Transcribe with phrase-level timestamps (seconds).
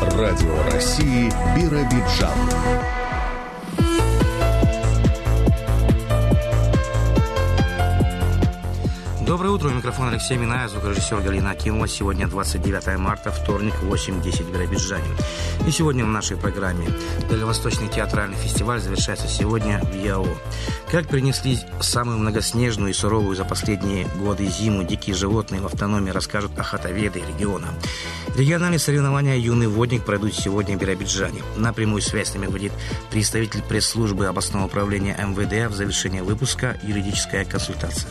[0.00, 2.99] Радио России Биробиджан.
[9.30, 9.68] Доброе утро.
[9.68, 11.86] У микрофона Алексей Минаев, звукорежиссер Галина Акимова.
[11.86, 15.06] Сегодня 29 марта, вторник, 8.10 в Биробиджане.
[15.68, 16.88] И сегодня в нашей программе
[17.28, 20.26] Дальневосточный театральный фестиваль завершается сегодня в ЯО.
[20.90, 26.58] Как принесли самую многоснежную и суровую за последние годы зиму дикие животные в автономии, расскажут
[26.58, 27.68] охотоведы региона.
[28.36, 31.42] Региональные соревнования «Юный водник» пройдут сегодня в Биробиджане.
[31.56, 32.72] На прямую связь с нами выйдет
[33.12, 38.10] представитель пресс-службы областного управления МВД в завершение выпуска «Юридическая консультация».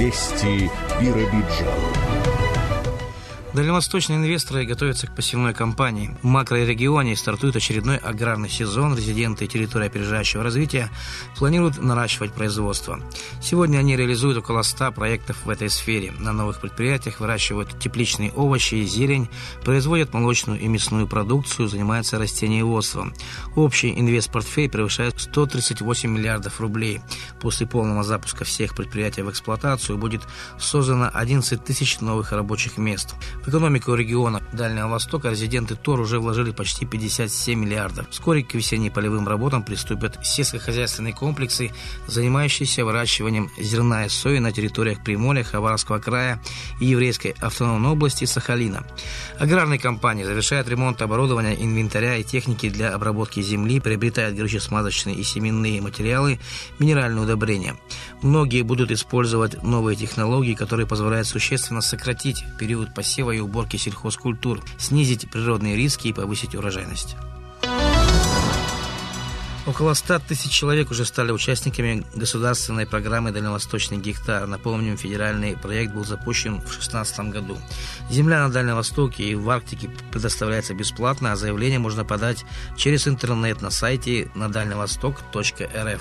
[0.00, 1.99] Вести Биробиджан.
[3.52, 6.16] Дальневосточные инвесторы готовятся к посевной кампании.
[6.22, 8.96] В макрорегионе стартует очередной аграрный сезон.
[8.96, 10.88] Резиденты территории опережающего развития
[11.36, 13.00] планируют наращивать производство.
[13.42, 16.12] Сегодня они реализуют около 100 проектов в этой сфере.
[16.12, 19.28] На новых предприятиях выращивают тепличные овощи и зелень,
[19.64, 23.12] производят молочную и мясную продукцию, занимаются растениеводством.
[23.56, 27.00] Общий инвестпортфель превышает 138 миллиардов рублей.
[27.40, 30.22] После полного запуска всех предприятий в эксплуатацию будет
[30.56, 33.16] создано 11 тысяч новых рабочих мест.
[33.42, 38.06] В экономику региона Дальнего Востока резиденты ТОР уже вложили почти 57 миллиардов.
[38.10, 41.70] Вскоре к весенне-полевым работам приступят сельскохозяйственные комплексы,
[42.06, 46.38] занимающиеся выращиванием зерна и сои на территориях Приморья, Хабаровского края
[46.80, 48.86] и Еврейской автономной области Сахалина.
[49.38, 55.80] Аграрные компании завершают ремонт оборудования, инвентаря и техники для обработки земли, приобретают горюче-смазочные и семенные
[55.80, 56.38] материалы,
[56.78, 57.76] минеральные удобрения.
[58.20, 65.30] Многие будут использовать новые технологии, которые позволяют существенно сократить период посева и уборки сельхозкультур, снизить
[65.30, 67.16] природные риски и повысить урожайность.
[69.66, 74.46] Около 100 тысяч человек уже стали участниками государственной программы «Дальневосточный гектар».
[74.46, 77.58] Напомним, федеральный проект был запущен в 2016 году.
[78.10, 83.60] Земля на Дальнем Востоке и в Арктике предоставляется бесплатно, а заявление можно подать через интернет
[83.60, 86.00] на сайте на дальневосток.рф.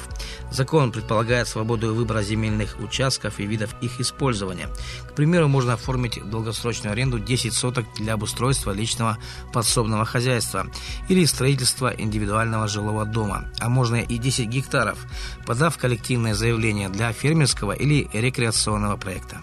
[0.51, 4.69] Закон предполагает свободу выбора земельных участков и видов их использования.
[5.09, 9.17] К примеру, можно оформить долгосрочную аренду 10 соток для обустройства личного
[9.51, 10.67] подсобного хозяйства
[11.09, 14.99] или строительства индивидуального жилого дома а можно и 10 гектаров,
[15.45, 19.41] подав коллективное заявление для фермерского или рекреационного проекта.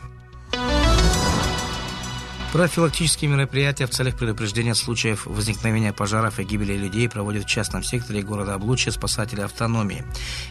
[2.53, 8.23] Профилактические мероприятия в целях предупреждения случаев возникновения пожаров и гибели людей проводят в частном секторе
[8.23, 10.05] города Облучья спасатели автономии.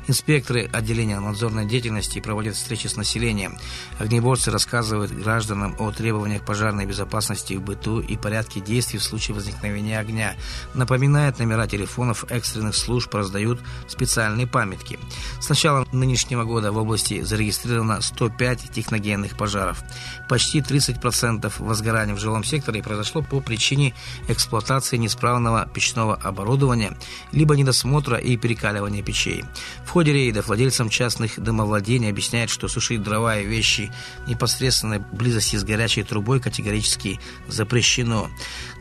[0.07, 3.57] Инспекторы отделения надзорной деятельности проводят встречи с населением.
[3.97, 9.97] Огнеборцы рассказывают гражданам о требованиях пожарной безопасности в быту и порядке действий в случае возникновения
[9.97, 10.35] огня.
[10.75, 14.99] Напоминают номера телефонов экстренных служб, раздают специальные памятки.
[15.41, 19.81] С начала нынешнего года в области зарегистрировано 105 техногенных пожаров.
[20.29, 23.93] Почти 30% возгорания возгорание в жилом секторе произошло по причине
[24.27, 26.97] эксплуатации неисправного печного оборудования,
[27.31, 29.43] либо недосмотра и перекаливания печей.
[29.85, 33.91] В ходе рейдов владельцам частных домовладений объясняют, что сушить дрова и вещи
[34.27, 38.29] непосредственной близости с горячей трубой категорически запрещено.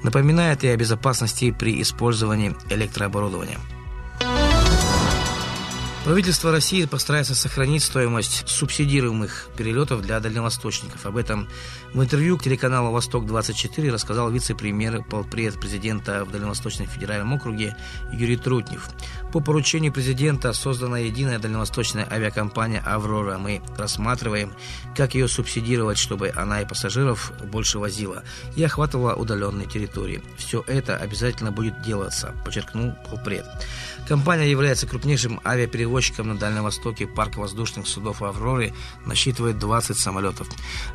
[0.03, 3.59] Напоминает и о безопасности при использовании электрооборудования.
[6.05, 11.07] Правительство России постарается сохранить стоимость субсидируемых перелетов для дальневосточников.
[11.07, 11.49] Об этом
[11.95, 17.75] в интервью к телеканалу «Восток-24» рассказал вице-премьер президента в Дальневосточном федеральном округе
[18.13, 18.91] Юрий Трутнев.
[19.33, 23.39] По поручению президента создана единая дальневосточная авиакомпания «Аврора».
[23.39, 24.53] Мы рассматриваем,
[24.95, 28.25] как ее субсидировать, чтобы она и пассажиров больше возила
[28.57, 30.23] и охватывала удаленные территории.
[30.37, 33.47] Все это обязательно будет делаться, подчеркнул полпред.
[34.09, 37.07] Компания является крупнейшим авиаперевозчиком на Дальнем Востоке.
[37.07, 38.75] Парк воздушных судов «Авроры»
[39.07, 40.47] насчитывает 20 самолетов.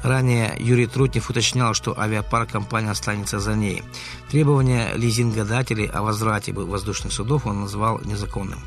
[0.04, 3.84] Ранее Юрий Трутнев уточнял, что авиапарк компании останется за ней.
[4.30, 8.60] Требования лизингодателей о возврате воздушных судов он назвал незаконным.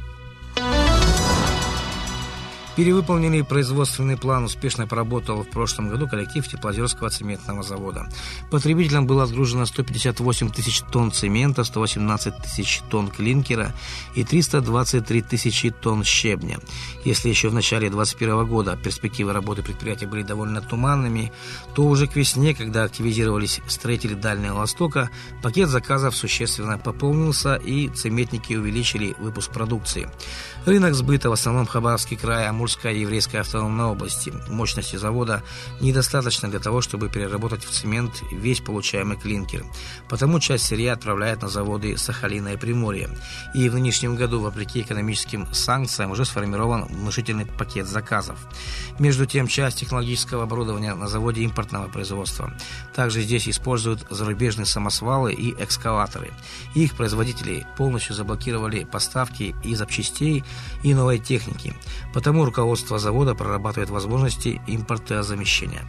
[2.75, 8.09] Перевыполненный производственный план успешно поработал в прошлом году коллектив Теплоозерского цементного завода.
[8.51, 13.75] Потребителям было отгружено 158 тысяч тонн цемента, 118 тысяч тонн клинкера
[14.15, 16.61] и 323 тысячи тонн щебня.
[17.05, 21.31] Если еще в начале 2021 года перспективы работы предприятия были довольно туманными,
[21.75, 25.11] то уже к весне, когда активизировались строители Дальнего Востока,
[25.43, 30.09] пакет заказов существенно пополнился и цементники увеличили выпуск продукции.
[30.65, 34.33] Рынок сбыта в основном Хабаровский край, Амурской еврейской автономной области.
[34.49, 35.43] Мощности завода
[35.81, 39.65] недостаточно для того, чтобы переработать в цемент весь получаемый клинкер.
[40.09, 43.11] Потому часть сырья отправляет на заводы Сахалина и Приморья.
[43.53, 48.39] И в нынешнем году, вопреки экономическим санкциям, уже сформирован внушительный пакет заказов.
[49.01, 52.55] Между тем, часть технологического оборудования на заводе импортного производства.
[52.95, 56.31] Также здесь используют зарубежные самосвалы и экскаваторы.
[56.77, 60.45] Их производители полностью заблокировали поставки и запчастей
[60.85, 61.75] и новой техники.
[62.15, 65.87] Потому руководство завода прорабатывает возможности импортозамещения.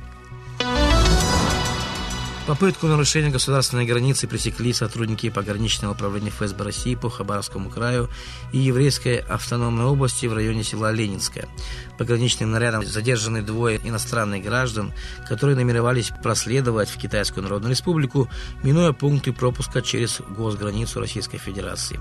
[2.48, 8.10] Попытку нарушения государственной границы пресекли сотрудники пограничного управления ФСБ России по Хабаровскому краю
[8.54, 11.48] и Еврейской автономной области в районе села Ленинское.
[11.98, 14.94] Пограничным нарядом задержаны двое иностранных граждан,
[15.28, 18.30] которые намеревались проследовать в Китайскую Народную Республику,
[18.64, 22.00] минуя пункты пропуска через госграницу Российской Федерации.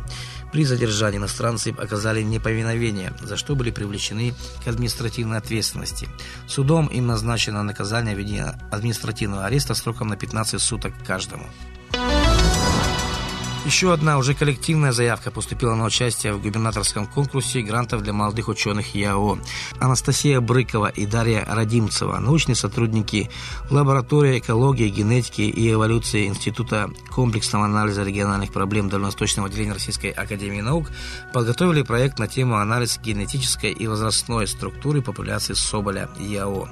[0.52, 4.34] При задержании иностранцы оказали неповиновение, за что были привлечены
[4.64, 6.08] к административной ответственности.
[6.46, 11.46] Судом им назначено наказание в виде административного ареста сроком на 15 15 суток каждому.
[13.64, 18.96] Еще одна уже коллективная заявка поступила на участие в губернаторском конкурсе грантов для молодых ученых
[18.96, 19.38] ЯО.
[19.78, 23.30] Анастасия Брыкова и Дарья Радимцева, научные сотрудники
[23.70, 30.90] лаборатории экологии, генетики и эволюции Института комплексного анализа региональных проблем Дальневосточного отделения Российской Академии Наук,
[31.32, 36.68] подготовили проект на тему анализ генетической и возрастной структуры популяции соболя ЯО.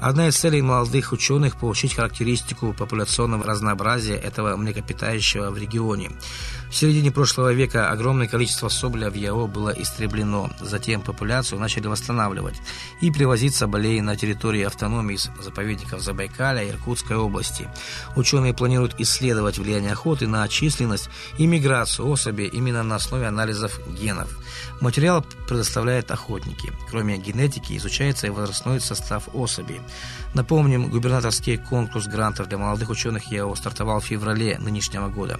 [0.00, 6.10] Одна из целей молодых ученых– получить характеристику популяционного разнообразия этого млекопитающего в регионе.
[6.72, 10.50] В середине прошлого века огромное количество соболя в ЯО было истреблено.
[10.58, 12.62] Затем популяцию начали восстанавливать
[13.02, 17.68] и привозить соболей на территории автономии заповедников Забайкаля и Иркутской области.
[18.16, 24.30] Ученые планируют исследовать влияние охоты на численность и миграцию особей именно на основе анализов генов.
[24.82, 26.72] Материал предоставляют охотники.
[26.90, 29.80] Кроме генетики изучается и возрастной состав особей.
[30.34, 35.38] Напомним, губернаторский конкурс грантов для молодых ученых ЯО стартовал в феврале нынешнего года.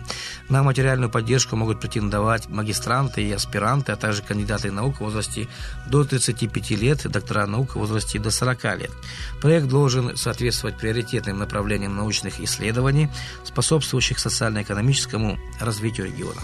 [0.49, 5.49] На материальную поддержку могут претендовать магистранты и аспиранты, а также кандидаты наук в возрасте
[5.89, 8.93] до 35 лет, доктора наук в возрасте до 40 лет.
[9.41, 13.09] Проект должен соответствовать приоритетным направлениям научных исследований,
[13.43, 16.43] способствующих социально-экономическому развитию региона.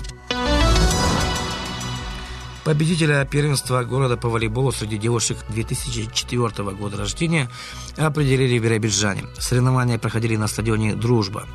[2.68, 7.48] Победителя первенства города по волейболу среди девушек 2004 года рождения
[7.96, 9.24] определили в Биробиджане.
[9.38, 11.46] Соревнования проходили на стадионе «Дружба».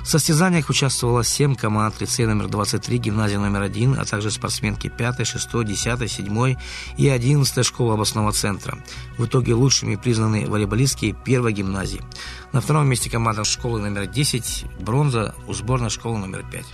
[0.00, 5.26] В состязаниях участвовало 7 команд лицея номер 23, гимназия номер 1, а также спортсменки 5,
[5.26, 6.56] 6, 10, 7
[6.96, 8.78] и 11 школы областного центра.
[9.18, 12.00] В итоге лучшими признаны волейболистки первой гимназии.
[12.52, 16.64] На втором месте команда школы номер 10, бронза у сборной школы номер 5.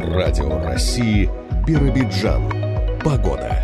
[0.00, 1.28] Радио России
[1.66, 2.42] Биробиджан.
[3.04, 3.62] Погода.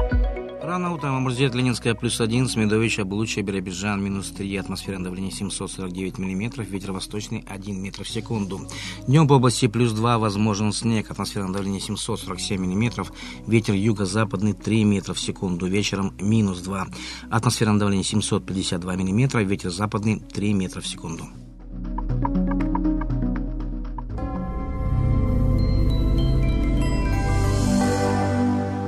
[0.62, 6.68] Рано утром Амурзет, Ленинская, плюс 1, Смедович, Облучье, Биробиджан, минус 3, атмосферное давление 749 миллиметров,
[6.68, 8.60] ветер восточный 1 метр в секунду.
[9.06, 13.12] Днем по области плюс 2, возможен снег, атмосферное давление 747 миллиметров,
[13.46, 16.86] ветер юго-западный 3 метра в секунду, вечером минус 2,
[17.30, 21.24] атмосферное давление 752 миллиметра, ветер западный 3 метра в секунду.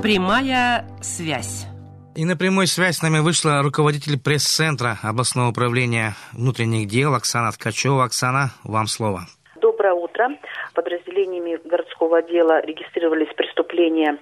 [0.01, 1.67] Прямая связь.
[2.15, 8.05] И на прямой связь с нами вышла руководитель пресс-центра областного управления внутренних дел Оксана Ткачева.
[8.05, 9.27] Оксана, вам слово.
[9.59, 10.29] Доброе утро.
[10.73, 14.17] Подразделениями городского отдела регистрировались преступления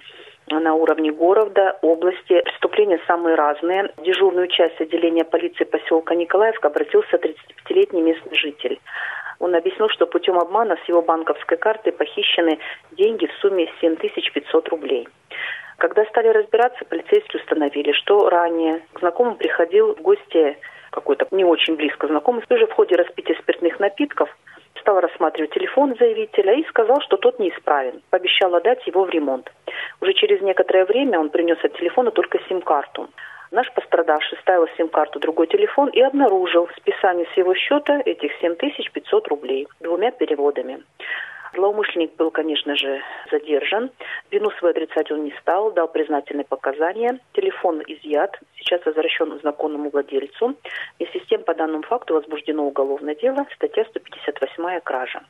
[0.50, 2.42] на уровне города, области.
[2.42, 3.94] Преступления самые разные.
[3.98, 8.80] В дежурную часть отделения полиции поселка Николаевка обратился 35-летний местный житель.
[9.38, 12.58] Он объяснил, что путем обмана с его банковской карты похищены
[12.94, 15.08] деньги в сумме 7500 рублей.
[15.78, 20.58] Когда стали разбираться, полицейские установили, что ранее к знакомым приходил в гости
[20.90, 24.36] какой-то не очень близко знакомый, уже в ходе распития спиртных напитков
[24.80, 28.02] стал рассматривать телефон заявителя и сказал, что тот неисправен.
[28.10, 29.52] Пообещал отдать его в ремонт.
[30.02, 33.10] Уже через некоторое время он принес от телефона только сим-карту.
[33.52, 39.68] Наш пострадавший ставил сим-карту другой телефон и обнаружил списание с его счета этих 7500 рублей
[39.80, 40.84] двумя переводами.
[41.54, 43.02] Злоумышленник был, конечно же,
[43.32, 43.92] задержан.
[44.32, 47.20] Вину свою отрицать он не стал, дал признательные показания.
[47.34, 50.56] Телефон изъят, сейчас возвращен законному владельцу.
[51.00, 55.22] Вместе с тем, по данному факту возбуждено уголовное дело, статья 158 кража.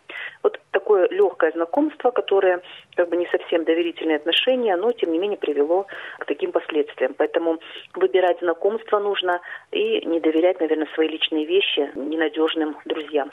[0.43, 2.61] Вот такое легкое знакомство, которое
[2.95, 5.87] как бы не совсем доверительные отношения, но тем не менее привело
[6.19, 7.15] к таким последствиям.
[7.17, 7.59] Поэтому
[7.95, 9.41] выбирать знакомство нужно
[9.71, 13.31] и не доверять, наверное, свои личные вещи ненадежным друзьям.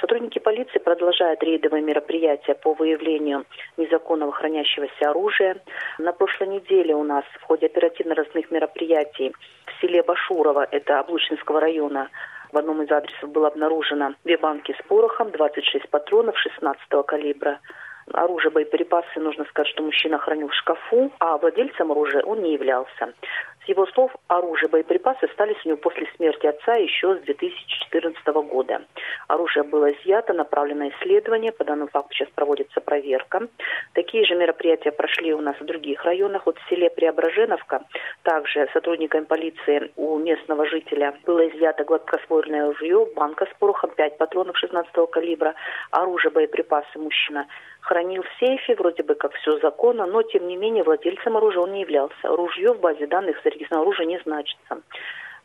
[0.00, 3.44] Сотрудники полиции продолжают рейдовые мероприятия по выявлению
[3.76, 5.56] незаконного хранящегося оружия.
[5.98, 9.32] На прошлой неделе у нас в ходе оперативно-розных мероприятий
[9.66, 12.08] в селе Башурово, это Облучинского района,
[12.54, 17.58] в одном из адресов было обнаружено две банки с порохом, 26 патронов 16 калибра,
[18.12, 23.12] оружие, боеприпасы, нужно сказать, что мужчина хранил в шкафу, а владельцем оружия он не являлся.
[23.64, 28.82] С его слов, оружие, боеприпасы остались у него после смерти отца еще с 2014 года.
[29.26, 31.50] Оружие было изъято, направлено на исследование.
[31.50, 33.48] По данному факту сейчас проводится проверка.
[33.94, 36.44] Такие же мероприятия прошли у нас в других районах.
[36.44, 37.84] Вот в селе Преображеновка
[38.22, 44.58] также сотрудниками полиции у местного жителя было изъято гладкоствольное ружье, банка с порохом, 5 патронов
[44.58, 45.54] 16 калибра,
[45.90, 47.46] оружие, боеприпасы мужчина
[47.84, 51.72] хранил в сейфе, вроде бы как все законно, но тем не менее владельцем оружия он
[51.72, 52.16] не являлся.
[52.24, 54.82] Ружье в базе данных зарегистрировано оружие не значится.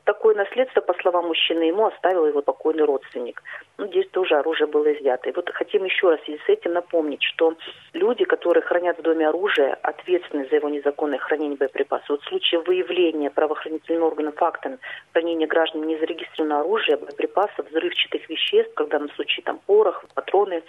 [0.09, 3.43] Такое наследство, по словам мужчины, ему оставил его покойный родственник.
[3.77, 5.29] Ну, здесь тоже оружие было изъято.
[5.29, 7.55] И вот хотим еще раз с этим напомнить, что
[7.93, 12.09] люди, которые хранят в доме оружие, ответственны за его незаконное хранение боеприпасов.
[12.09, 14.79] Вот в случае выявления правоохранительным органам факта
[15.13, 20.63] хранения граждан незарегистрированного оружия, боеприпасов, взрывчатых веществ, когда в случае там порох, патроны,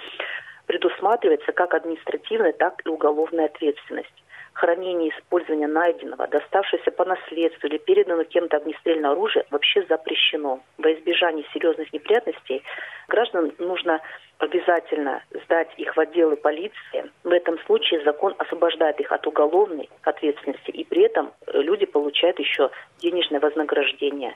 [0.67, 4.13] предусматривается как административная, так и уголовная ответственность.
[4.61, 10.61] Хранение и использование найденного, доставшегося по наследству или переданного кем-то огнестрельного оружия вообще запрещено.
[10.77, 12.63] Во избежание серьезных неприятностей
[13.09, 14.03] гражданам нужно
[14.37, 17.11] обязательно сдать их в отделы полиции.
[17.25, 22.71] В этом случае закон освобождает их от уголовной ответственности, и при этом люди получают еще
[22.99, 24.35] денежное вознаграждение.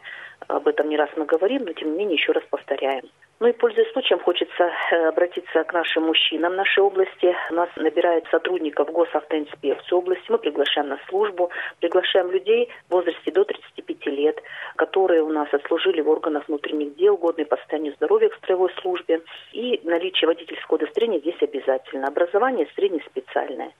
[0.48, 3.04] Об этом не раз мы говорим, но тем не менее еще раз повторяем.
[3.40, 7.34] Ну и пользуясь случаем, хочется э, обратиться к нашим мужчинам нашей области.
[7.50, 10.24] У нас набирает сотрудников госавтоинспекции области.
[10.28, 11.50] Мы приглашаем на службу,
[11.80, 14.40] приглашаем людей в возрасте до 35 лет,
[14.76, 19.20] которые у нас отслужили в органах внутренних дел, годные по состоянию здоровья к строевой службе.
[19.52, 22.06] И наличие водительского удостоверения здесь обязательно.
[22.06, 23.72] Образование среднеспециальное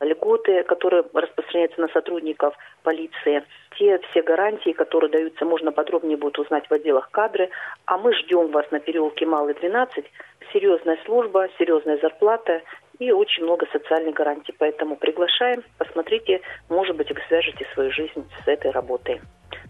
[0.00, 3.44] льготы, которые распространяются на сотрудников полиции,
[3.78, 7.50] те все гарантии, которые даются, можно подробнее будет узнать в отделах кадры.
[7.86, 10.04] А мы ждем вас на переулке Малый 12.
[10.52, 12.62] Серьезная служба, серьезная зарплата
[12.98, 14.54] и очень много социальных гарантий.
[14.58, 19.20] Поэтому приглашаем, посмотрите, может быть, вы свяжете свою жизнь с этой работой.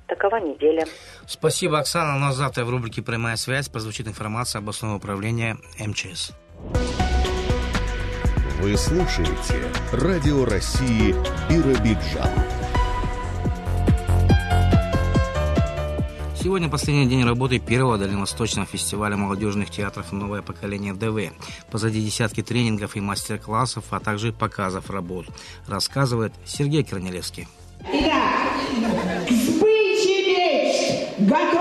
[0.07, 0.87] Такова неделя.
[1.27, 2.17] Спасибо, Оксана.
[2.17, 6.33] У нас завтра в рубрике «Прямая связь» прозвучит информация областного управления МЧС.
[8.61, 11.15] Вы слушаете Радио России
[11.49, 12.29] Биробиджан.
[16.35, 21.33] Сегодня последний день работы первого Дальневосточного фестиваля молодежных театров «Новое поколение ДВ».
[21.71, 25.27] Позади десятки тренингов и мастер-классов, а также показов работ.
[25.69, 27.47] Рассказывает Сергей Корнелевский.
[27.85, 30.19] Итак, сбычи
[31.21, 31.58] Готовы?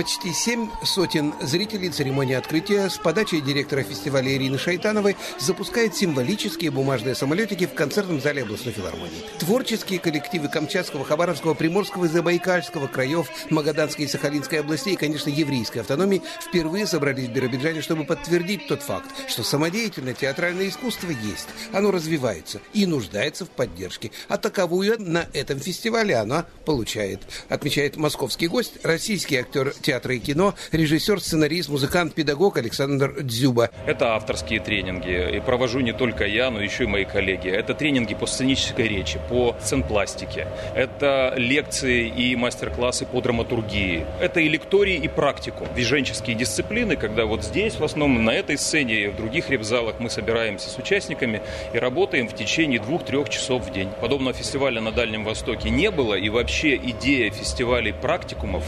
[0.00, 7.14] Почти семь сотен зрителей церемонии открытия с подачей директора фестиваля Ирины Шайтановой запускает символические бумажные
[7.14, 9.22] самолетики в концертном зале областной филармонии.
[9.40, 15.80] Творческие коллективы Камчатского, Хабаровского, Приморского и Забайкальского краев, Магаданской и Сахалинской областей и, конечно, еврейской
[15.80, 21.48] автономии впервые собрались в Биробиджане, чтобы подтвердить тот факт, что самодеятельное театральное искусство есть.
[21.74, 24.12] Оно развивается и нуждается в поддержке.
[24.28, 27.20] А таковую на этом фестивале оно получает.
[27.50, 33.70] Отмечает московский гость, российский актер театра и кино, режиссер, сценарист, музыкант, педагог Александр Дзюба.
[33.86, 35.36] Это авторские тренинги.
[35.36, 37.48] И провожу не только я, но еще и мои коллеги.
[37.48, 40.46] Это тренинги по сценической речи, по сценпластике.
[40.74, 44.06] Это лекции и мастер-классы по драматургии.
[44.20, 45.66] Это и лектории, и практику.
[45.74, 50.08] Движенческие дисциплины, когда вот здесь, в основном на этой сцене и в других репзалах мы
[50.08, 51.42] собираемся с участниками
[51.74, 53.88] и работаем в течение двух-трех часов в день.
[54.00, 58.64] Подобного фестиваля на Дальнем Востоке не было, и вообще идея фестивалей практикумов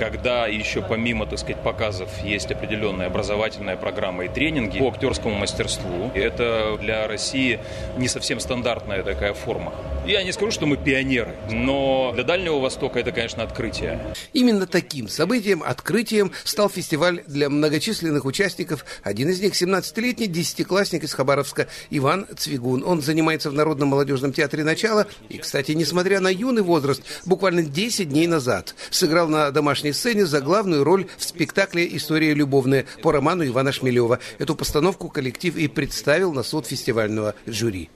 [0.00, 6.10] когда еще помимо, так сказать, показов есть определенная образовательная программа и тренинги по актерскому мастерству.
[6.14, 7.60] И это для России
[7.98, 9.74] не совсем стандартная такая форма.
[10.06, 14.00] Я не скажу, что мы пионеры, но для Дальнего Востока это, конечно, открытие.
[14.32, 18.86] Именно таким событием, открытием стал фестиваль для многочисленных участников.
[19.02, 22.82] Один из них 17-летний десятиклассник из Хабаровска Иван Цвигун.
[22.86, 28.08] Он занимается в Народном молодежном театре «Начало» и, кстати, несмотря на юный возраст, буквально 10
[28.08, 33.46] дней назад сыграл на домашней сцене за главную роль в спектакле «История любовная» по роману
[33.46, 34.18] Ивана Шмелева.
[34.38, 37.90] Эту постановку коллектив и представил на суд фестивального жюри.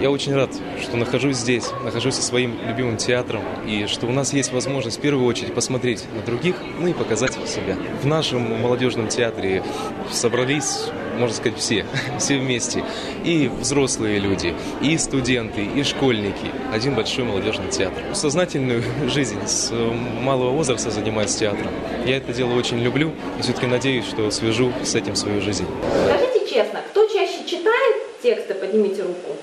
[0.00, 4.32] Я очень рад, что нахожусь здесь, нахожусь со своим любимым театром, и что у нас
[4.32, 7.76] есть возможность в первую очередь посмотреть на других, ну и показать себя.
[8.00, 9.64] В нашем молодежном театре
[10.12, 11.84] собрались, можно сказать, все,
[12.20, 12.84] все вместе.
[13.24, 16.52] И взрослые люди, и студенты, и школьники.
[16.72, 18.02] Один большой молодежный театр.
[18.14, 21.72] Сознательную жизнь с малого возраста занимаюсь театром.
[22.06, 25.66] Я это дело очень люблю, и все-таки надеюсь, что свяжу с этим свою жизнь.
[26.06, 29.36] Скажите честно, кто чаще читает тексты, поднимите руку.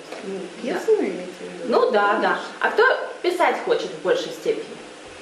[0.62, 1.26] Пьесу имеете
[1.68, 2.40] Ну да, да.
[2.60, 2.84] А кто
[3.22, 4.66] писать хочет в большей степени?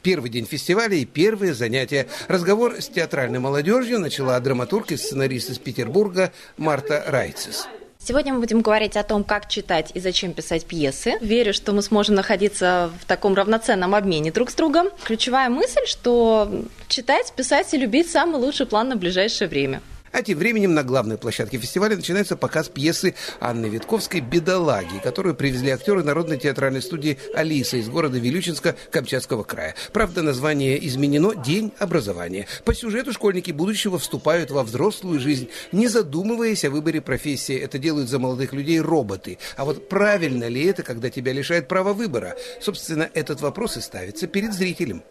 [0.01, 2.07] Первый день фестиваля и первые занятия.
[2.27, 7.67] Разговор с театральной молодежью начала драматург и сценарист из Петербурга Марта Райцес.
[8.05, 11.13] Сегодня мы будем говорить о том, как читать и зачем писать пьесы.
[11.21, 14.89] Верю, что мы сможем находиться в таком равноценном обмене друг с другом.
[15.05, 16.51] Ключевая мысль, что
[16.89, 19.81] читать, писать и любить самый лучший план на ближайшее время.
[20.13, 25.71] А тем временем на главной площадке фестиваля начинается показ пьесы Анны Витковской «Бедолаги», которую привезли
[25.71, 29.73] актеры Народной театральной студии «Алиса» из города Вилючинска Камчатского края.
[29.91, 32.45] Правда, название изменено «День образования».
[32.63, 37.57] По сюжету школьники будущего вступают во взрослую жизнь, не задумываясь о выборе профессии.
[37.57, 39.39] Это делают за молодых людей роботы.
[39.57, 42.35] А вот правильно ли это, когда тебя лишают права выбора?
[42.61, 45.01] Собственно, этот вопрос и ставится перед зрителем.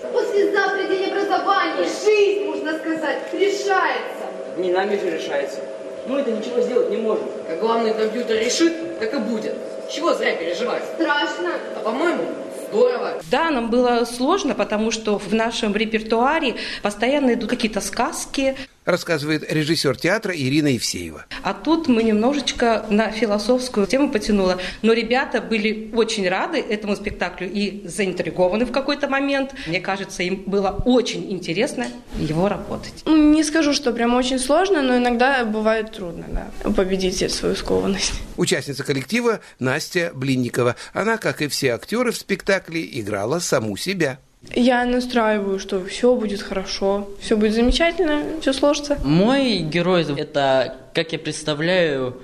[0.00, 1.88] Послезавтра день образования.
[2.04, 4.13] Жизнь, можно сказать, решается
[4.56, 5.60] не нами же решается.
[6.06, 7.24] Мы это ничего сделать не можем.
[7.48, 9.54] Как главный компьютер решит, так и будет.
[9.90, 10.82] Чего зря переживать?
[10.94, 11.52] Страшно.
[11.76, 12.24] А по-моему,
[12.68, 13.14] здорово.
[13.30, 18.56] Да, нам было сложно, потому что в нашем репертуаре постоянно идут какие-то сказки.
[18.84, 21.24] Рассказывает режиссер театра Ирина Евсеева.
[21.42, 24.58] А тут мы немножечко на философскую тему потянула.
[24.82, 29.54] Но ребята были очень рады этому спектаклю и заинтригованы в какой-то момент.
[29.66, 31.86] Мне кажется, им было очень интересно
[32.18, 33.02] его работать.
[33.06, 38.12] Ну, не скажу, что прям очень сложно, но иногда бывает трудно да, победить свою скованность.
[38.36, 40.76] Участница коллектива Настя Блинникова.
[40.92, 44.18] Она, как и все актеры в спектакле, играла саму себя.
[44.52, 48.98] Я настраиваю, что все будет хорошо, все будет замечательно, все сложится.
[49.04, 52.16] Мой герой– это, как я представляю,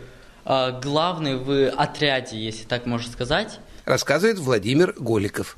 [0.44, 3.58] а, главный в отряде, если так можно сказать.
[3.84, 5.56] Рассказывает Владимир Голиков.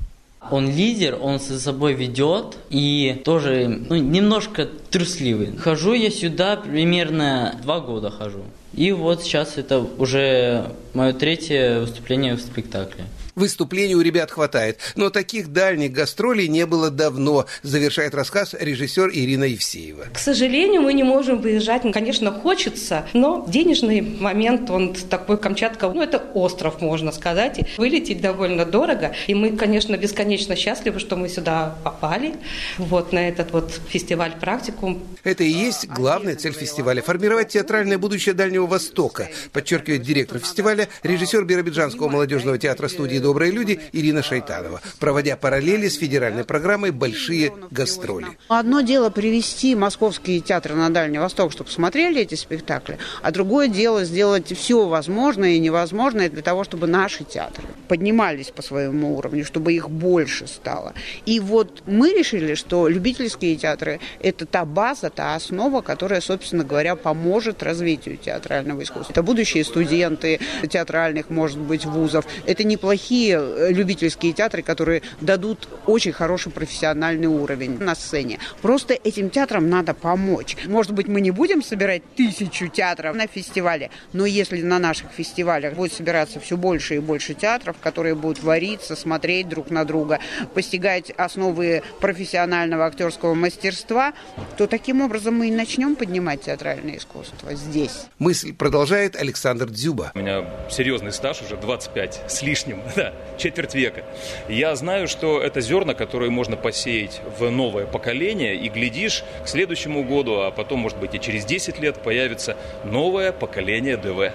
[0.51, 5.55] Он лидер, он за собой ведет и тоже ну, немножко трусливый.
[5.57, 8.43] Хожу я сюда примерно два года хожу.
[8.73, 13.05] И вот сейчас это уже мое третье выступление в спектакле.
[13.35, 19.45] Выступлений у ребят хватает, но таких дальних гастролей не было давно, завершает рассказ режиссер Ирина
[19.45, 20.05] Евсеева.
[20.13, 21.81] К сожалению, мы не можем выезжать.
[21.91, 27.57] Конечно, хочется, но денежный момент, он такой Камчатка, ну, это остров, можно сказать.
[27.57, 29.15] И вылететь довольно дорого.
[29.25, 32.35] И мы, конечно, бесконечно счастливы, что мы сюда попали,
[32.77, 35.01] вот на этот вот фестиваль практикум.
[35.23, 41.43] Это и есть главная цель фестиваля– формировать театральное будущее Дальнего Востока, подчеркивает директор фестиваля, режиссер
[41.45, 48.27] Биробиджанского молодежного театра студии добрые люди Ирина Шайтанова, проводя параллели с федеральной программой «Большие гастроли».
[48.49, 54.03] Одно дело привести московские театры на Дальний Восток, чтобы смотрели эти спектакли, а другое дело
[54.03, 59.71] сделать все возможное и невозможное для того, чтобы наши театры поднимались по своему уровню, чтобы
[59.73, 60.93] их больше стало.
[61.25, 66.97] И вот мы решили, что любительские театры– это та база, та основа, которая, собственно говоря,
[66.97, 69.13] поможет развитию театрального искусства.
[69.13, 72.25] Это будущие студенты театральных, может быть, вузов.
[72.45, 78.39] Это неплохие такие э, любительские театры, которые дадут очень хороший профессиональный уровень на сцене.
[78.63, 80.57] Просто этим театрам надо помочь.
[80.65, 85.75] Может быть, мы не будем собирать тысячу театров на фестивале, но если на наших фестивалях
[85.75, 90.17] будет собираться все больше и больше театров, которые будут вариться, смотреть друг на друга,
[90.55, 94.13] постигать основы профессионального актерского мастерства,
[94.57, 98.05] то таким образом мы и начнем поднимать театральное искусство здесь.
[98.17, 100.11] Мысль продолжает Александр Дзюба.
[100.15, 104.03] У меня серьезный стаж уже 25 с лишним да, четверть века.
[104.47, 110.03] Я знаю, что это зерна, которые можно посеять в новое поколение, и глядишь, к следующему
[110.03, 114.31] году, а потом, может быть, и через 10 лет появится новое поколение ДВ.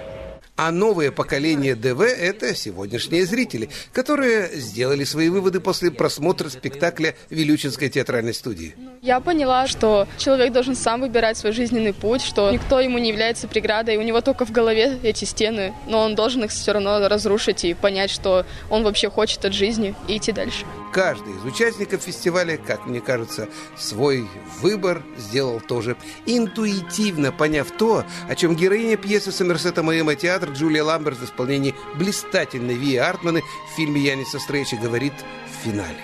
[0.61, 7.87] А новое поколение ДВ– это сегодняшние зрители, которые сделали свои выводы после просмотра спектакля Вилючинской
[7.87, 8.75] театральной студии.
[9.01, 13.47] Я поняла, что человек должен сам выбирать свой жизненный путь, что никто ему не является
[13.47, 17.63] преградой, у него только в голове эти стены, но он должен их все равно разрушить
[17.63, 20.65] и понять, что он вообще хочет от жизни и идти дальше.
[20.91, 23.47] Каждый из участников фестиваля, как мне кажется,
[23.77, 24.27] свой
[24.59, 31.19] выбор сделал тоже интуитивно, поняв то, о чем героиня пьесы Сомерсета Моэма театр Джулия Ламберт
[31.19, 35.13] в исполнении блистательной Ви Артманы в фильме Яниса Стрейча говорит
[35.45, 35.99] в финале.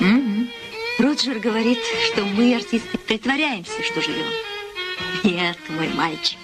[0.00, 0.48] Mm-hmm.
[0.98, 4.26] Роджер говорит, что мы, артисты, притворяемся, что живем.
[5.22, 6.38] Нет, мой мальчик.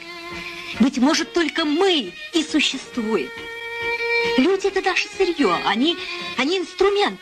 [0.78, 3.28] Быть может, только мы и существуем.
[4.38, 5.96] Люди– это наше сырье, они,
[6.36, 7.20] они инструмент,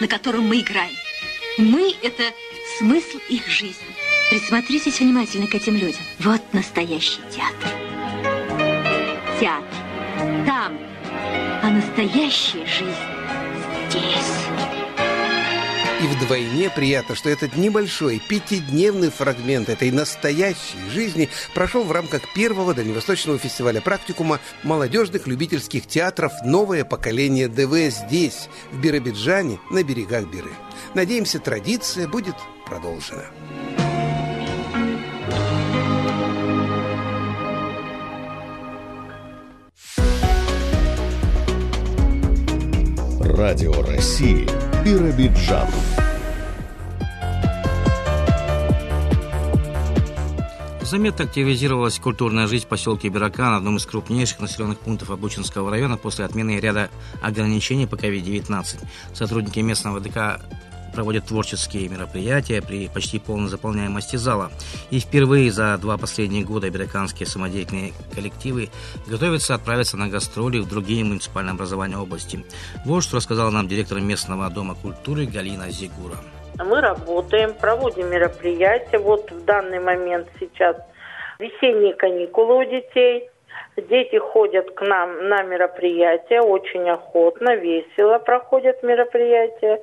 [0.00, 0.94] на котором мы играем.
[1.58, 2.24] Мы– это
[2.78, 3.94] смысл их жизни.
[4.30, 6.02] Присмотритесь внимательно к этим людям.
[6.18, 7.68] Вот настоящий театр.
[9.40, 10.46] Театр.
[10.46, 10.78] Там.
[11.62, 13.14] А настоящая жизнь
[13.90, 14.53] здесь.
[16.04, 22.74] И вдвойне приятно, что этот небольшой пятидневный фрагмент этой настоящей жизни прошел в рамках первого
[22.74, 30.50] дальневосточного фестиваля практикума молодежных любительских театров «Новое поколение ДВ» здесь, в Биробиджане, на берегах Биры.
[30.92, 32.34] Надеемся, традиция будет
[32.66, 33.24] продолжена.
[43.22, 44.46] Радио России
[44.84, 45.66] Биробиджан.
[50.82, 56.26] Заметно активизировалась культурная жизнь в поселке Биракан, одном из крупнейших населенных пунктов Обучинского района после
[56.26, 56.90] отмены ряда
[57.22, 58.84] ограничений по COVID-19.
[59.14, 60.42] Сотрудники местного ВДК
[60.94, 64.50] проводят творческие мероприятия при почти полной заполняемости зала.
[64.90, 68.70] И впервые за два последних года бираканские самодеятельные коллективы
[69.06, 72.44] готовятся отправиться на гастроли в другие муниципальные образования области.
[72.86, 76.16] Вот что рассказала нам директор местного дома культуры Галина Зигура.
[76.58, 78.98] Мы работаем, проводим мероприятия.
[78.98, 80.76] Вот в данный момент сейчас
[81.38, 83.28] весенние каникулы у детей.
[83.76, 89.80] Дети ходят к нам на мероприятия очень охотно, весело проходят мероприятия.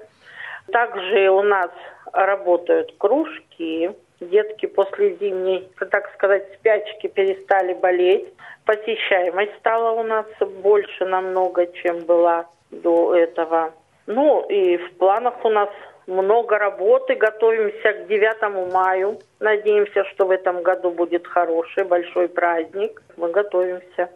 [0.72, 1.70] Также у нас
[2.14, 3.92] работают кружки.
[4.20, 8.32] Детки после зимней, так сказать, спячки перестали болеть.
[8.66, 10.26] Посещаемость стала у нас
[10.62, 13.74] больше намного, чем была до этого.
[14.06, 15.70] Ну и в планах у нас
[16.06, 17.16] много работы.
[17.16, 19.20] Готовимся к 9 маю.
[19.40, 23.02] Надеемся, что в этом году будет хороший, большой праздник.
[23.18, 24.10] Мы готовимся.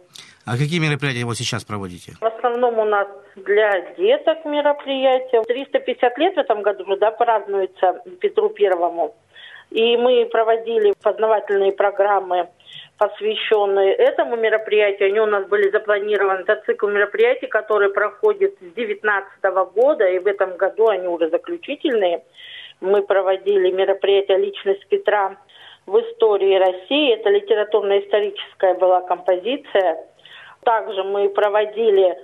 [0.46, 2.12] А какие мероприятия вы сейчас проводите?
[2.20, 5.42] В основном у нас для деток мероприятия.
[5.42, 9.16] 350 лет в этом году уже да, празднуется Петру Первому.
[9.72, 12.48] И мы проводили познавательные программы,
[12.96, 15.08] посвященные этому мероприятию.
[15.08, 16.42] Они у нас были запланированы.
[16.42, 19.42] Это цикл мероприятий, который проходит с 2019
[19.74, 22.22] года, и в этом году они уже заключительные.
[22.80, 25.38] Мы проводили мероприятие «Личность Петра»
[25.86, 27.14] в истории России.
[27.14, 30.06] Это литературно-историческая была композиция–
[30.66, 32.18] также мы проводили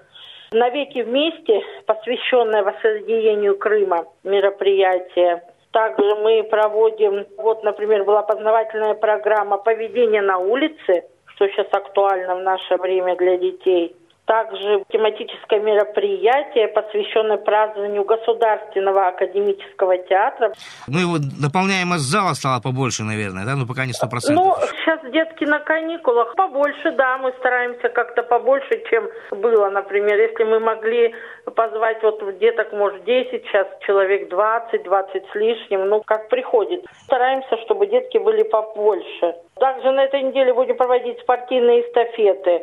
[0.51, 5.45] «Навеки вместе», посвященное воссоединению Крыма мероприятие.
[5.71, 12.43] Также мы проводим, вот, например, была познавательная программа «Поведение на улице», что сейчас актуально в
[12.43, 20.53] наше время для детей– также тематическое мероприятие, посвященное празднованию Государственного академического театра.
[20.87, 23.57] Ну и вот наполняемость зала стала побольше, наверное, да?
[23.57, 24.45] Ну, пока не сто процентов.
[24.45, 26.35] Ну, сейчас детки на каникулах.
[26.37, 30.19] Побольше, да, мы стараемся как-то побольше, чем было, например.
[30.19, 31.15] Если мы могли
[31.57, 36.85] позвать вот деток, может, 10, сейчас человек 20, 20 с лишним, ну, как приходит.
[37.05, 39.35] Стараемся, чтобы детки были побольше.
[39.59, 42.63] Также на этой неделе будем проводить спортивные эстафеты.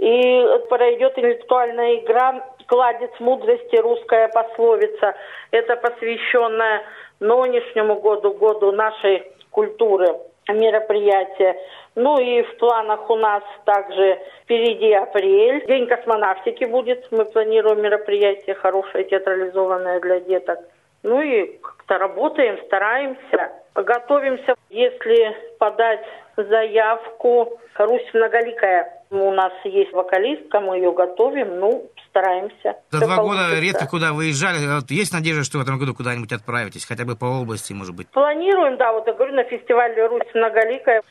[0.00, 3.76] И пройдет интеллектуальная игра «Кладец мудрости.
[3.76, 5.14] Русская пословица».
[5.50, 6.84] Это посвященное
[7.20, 10.06] нынешнему году, году нашей культуры
[10.48, 11.60] мероприятие.
[11.96, 15.66] Ну и в планах у нас также впереди апрель.
[15.66, 17.06] День космонавтики будет.
[17.10, 20.60] Мы планируем мероприятие хорошее, театрализованное для деток.
[21.02, 24.54] Ну и как-то работаем, стараемся, готовимся.
[24.70, 26.06] Если подать
[26.44, 32.76] заявку, Русь многоликая у нас есть вокалистка, мы ее готовим, ну, стараемся.
[32.90, 33.48] За Все два получится.
[33.48, 34.58] года редко куда выезжали.
[34.76, 38.08] Вот есть надежда, что в этом году куда-нибудь отправитесь, хотя бы по области, может быть?
[38.08, 41.02] Планируем, да, вот я говорю, на фестивале «Русь многоликая».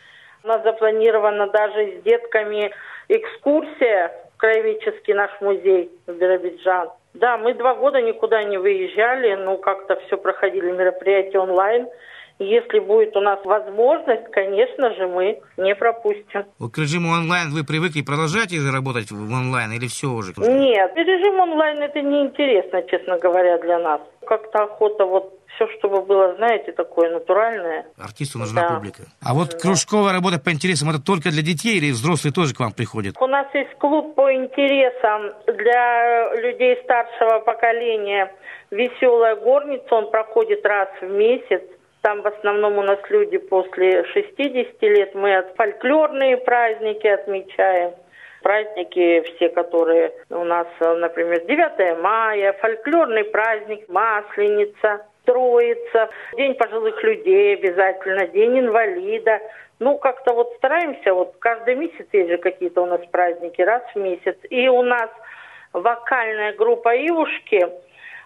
[0.43, 2.71] У нас запланирована даже с детками
[3.09, 6.89] экскурсия в краеведческий наш музей в Биробиджан.
[7.15, 11.87] Да, мы два года никуда не выезжали, ну, как-то все проходили мероприятия онлайн.
[12.39, 16.45] Если будет у нас возможность, конечно же, мы не пропустим.
[16.57, 20.33] Вот к режиму онлайн вы привыкли, продолжаете же работать в онлайн или все уже?
[20.37, 24.01] Нет, режим онлайн это неинтересно, честно говоря, для нас.
[24.25, 27.85] Как-то охота вот все, чтобы было, знаете, такое натуральное.
[27.97, 28.75] Артисту нужна да.
[28.75, 29.03] публика.
[29.21, 29.57] А вот да.
[29.57, 33.15] кружковая работа по интересам, это только для детей или взрослые тоже к вам приходят?
[33.19, 38.31] У нас есть клуб по интересам для людей старшего поколения.
[38.71, 41.63] Веселая горница, он проходит раз в месяц.
[42.01, 45.15] Там в основном у нас люди после 60 лет.
[45.15, 47.91] Мы фольклорные праздники отмечаем.
[48.41, 57.55] Праздники все, которые у нас, например, 9 мая, фольклорный праздник, Масленица, Троица, День пожилых людей
[57.55, 59.41] обязательно, День инвалида.
[59.79, 63.99] Ну, как-то вот стараемся, вот каждый месяц есть же какие-то у нас праздники, раз в
[63.99, 64.37] месяц.
[64.49, 65.09] И у нас
[65.73, 67.67] вокальная группа «Ивушки».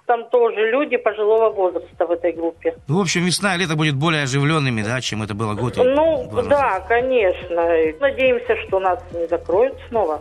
[0.06, 2.76] Там тоже люди пожилого возраста в этой группе.
[2.88, 5.78] Ну, в общем, весна и лето будет более оживленными, да, чем это было год.
[5.78, 7.68] Ну, да, конечно.
[8.00, 10.20] Надеемся, что нас не закроют снова.